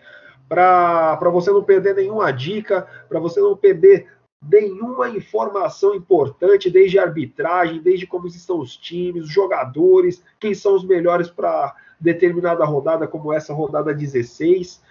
para 0.47 1.19
você 1.29 1.51
não 1.51 1.61
perder 1.61 1.95
nenhuma 1.95 2.31
dica, 2.31 2.87
para 3.09 3.19
você 3.19 3.41
não 3.41 3.57
perder 3.57 4.07
nenhuma 4.41 5.09
informação 5.09 5.93
importante, 5.93 6.69
desde 6.69 6.97
arbitragem, 6.97 7.81
desde 7.81 8.07
como 8.07 8.25
estão 8.25 8.61
os 8.61 8.77
times, 8.77 9.25
os 9.25 9.29
jogadores, 9.29 10.23
quem 10.39 10.53
são 10.53 10.75
os 10.75 10.85
melhores 10.85 11.29
para 11.29 11.75
determinada 11.99 12.63
rodada, 12.63 13.05
como 13.05 13.33
essa 13.33 13.53
rodada 13.53 13.93
16. 13.93 14.81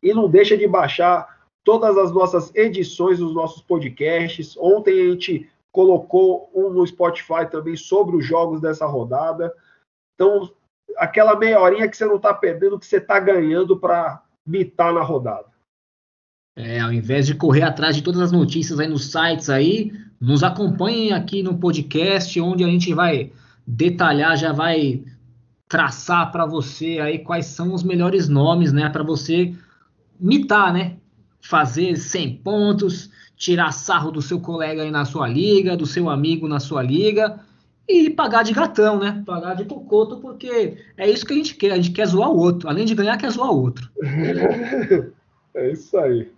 E 0.00 0.14
não 0.14 0.30
deixa 0.30 0.56
de 0.56 0.68
baixar 0.68 1.40
todas 1.64 1.98
as 1.98 2.12
nossas 2.12 2.54
edições 2.54 3.18
dos 3.18 3.34
nossos 3.34 3.62
podcasts. 3.62 4.56
Ontem 4.56 5.00
a 5.00 5.10
gente 5.10 5.50
colocou 5.74 6.48
um 6.54 6.70
no 6.70 6.86
Spotify 6.86 7.50
também 7.50 7.74
sobre 7.74 8.14
os 8.14 8.24
jogos 8.24 8.60
dessa 8.60 8.86
rodada. 8.86 9.52
Então, 10.14 10.48
aquela 10.96 11.36
meia 11.36 11.58
horinha 11.58 11.88
que 11.88 11.96
você 11.96 12.04
não 12.04 12.14
está 12.14 12.32
perdendo, 12.32 12.78
que 12.78 12.86
você 12.86 12.98
está 12.98 13.18
ganhando 13.18 13.76
para 13.76 14.22
mitar 14.46 14.94
na 14.94 15.02
rodada. 15.02 15.46
É, 16.56 16.78
ao 16.78 16.92
invés 16.92 17.26
de 17.26 17.34
correr 17.34 17.62
atrás 17.62 17.96
de 17.96 18.02
todas 18.02 18.20
as 18.20 18.30
notícias 18.30 18.78
aí 18.78 18.86
nos 18.86 19.10
sites 19.10 19.50
aí, 19.50 19.92
nos 20.20 20.44
acompanhem 20.44 21.12
aqui 21.12 21.42
no 21.42 21.58
podcast, 21.58 22.40
onde 22.40 22.62
a 22.62 22.68
gente 22.68 22.94
vai 22.94 23.32
detalhar, 23.66 24.36
já 24.36 24.52
vai 24.52 25.02
traçar 25.68 26.30
para 26.30 26.46
você 26.46 27.00
aí 27.00 27.18
quais 27.18 27.46
são 27.46 27.74
os 27.74 27.82
melhores 27.82 28.28
nomes, 28.28 28.72
né, 28.72 28.88
para 28.88 29.02
você 29.02 29.52
mitar, 30.20 30.72
né? 30.72 30.98
Fazer 31.40 31.96
100 31.96 32.36
pontos, 32.36 33.10
tirar 33.36 33.72
sarro 33.72 34.10
do 34.10 34.22
seu 34.22 34.40
colega 34.40 34.82
aí 34.82 34.90
na 34.90 35.04
sua 35.04 35.28
liga, 35.28 35.76
do 35.76 35.86
seu 35.86 36.08
amigo 36.08 36.48
na 36.48 36.60
sua 36.60 36.82
liga 36.82 37.40
e 37.88 38.10
pagar 38.10 38.42
de 38.42 38.52
gatão, 38.52 38.98
né? 38.98 39.22
Pagar 39.26 39.54
de 39.54 39.64
cocoto, 39.64 40.18
porque 40.18 40.78
é 40.96 41.08
isso 41.08 41.26
que 41.26 41.32
a 41.32 41.36
gente 41.36 41.54
quer. 41.54 41.72
A 41.72 41.76
gente 41.76 41.92
quer 41.92 42.06
zoar 42.06 42.30
o 42.30 42.38
outro. 42.38 42.68
Além 42.68 42.84
de 42.84 42.94
ganhar, 42.94 43.16
quer 43.18 43.30
zoar 43.30 43.50
o 43.50 43.60
outro. 43.60 43.90
é 45.54 45.70
isso 45.70 45.96
aí. 45.98 46.32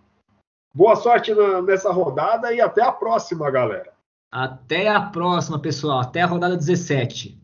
Boa 0.75 0.97
sorte 0.97 1.33
nessa 1.65 1.91
rodada 1.91 2.53
e 2.53 2.61
até 2.61 2.83
a 2.83 2.93
próxima, 2.93 3.51
galera. 3.51 3.93
Até 4.31 4.89
a 4.89 5.01
próxima, 5.01 5.59
pessoal. 5.59 6.01
Até 6.01 6.21
a 6.21 6.27
rodada 6.27 6.57
17. 6.57 7.41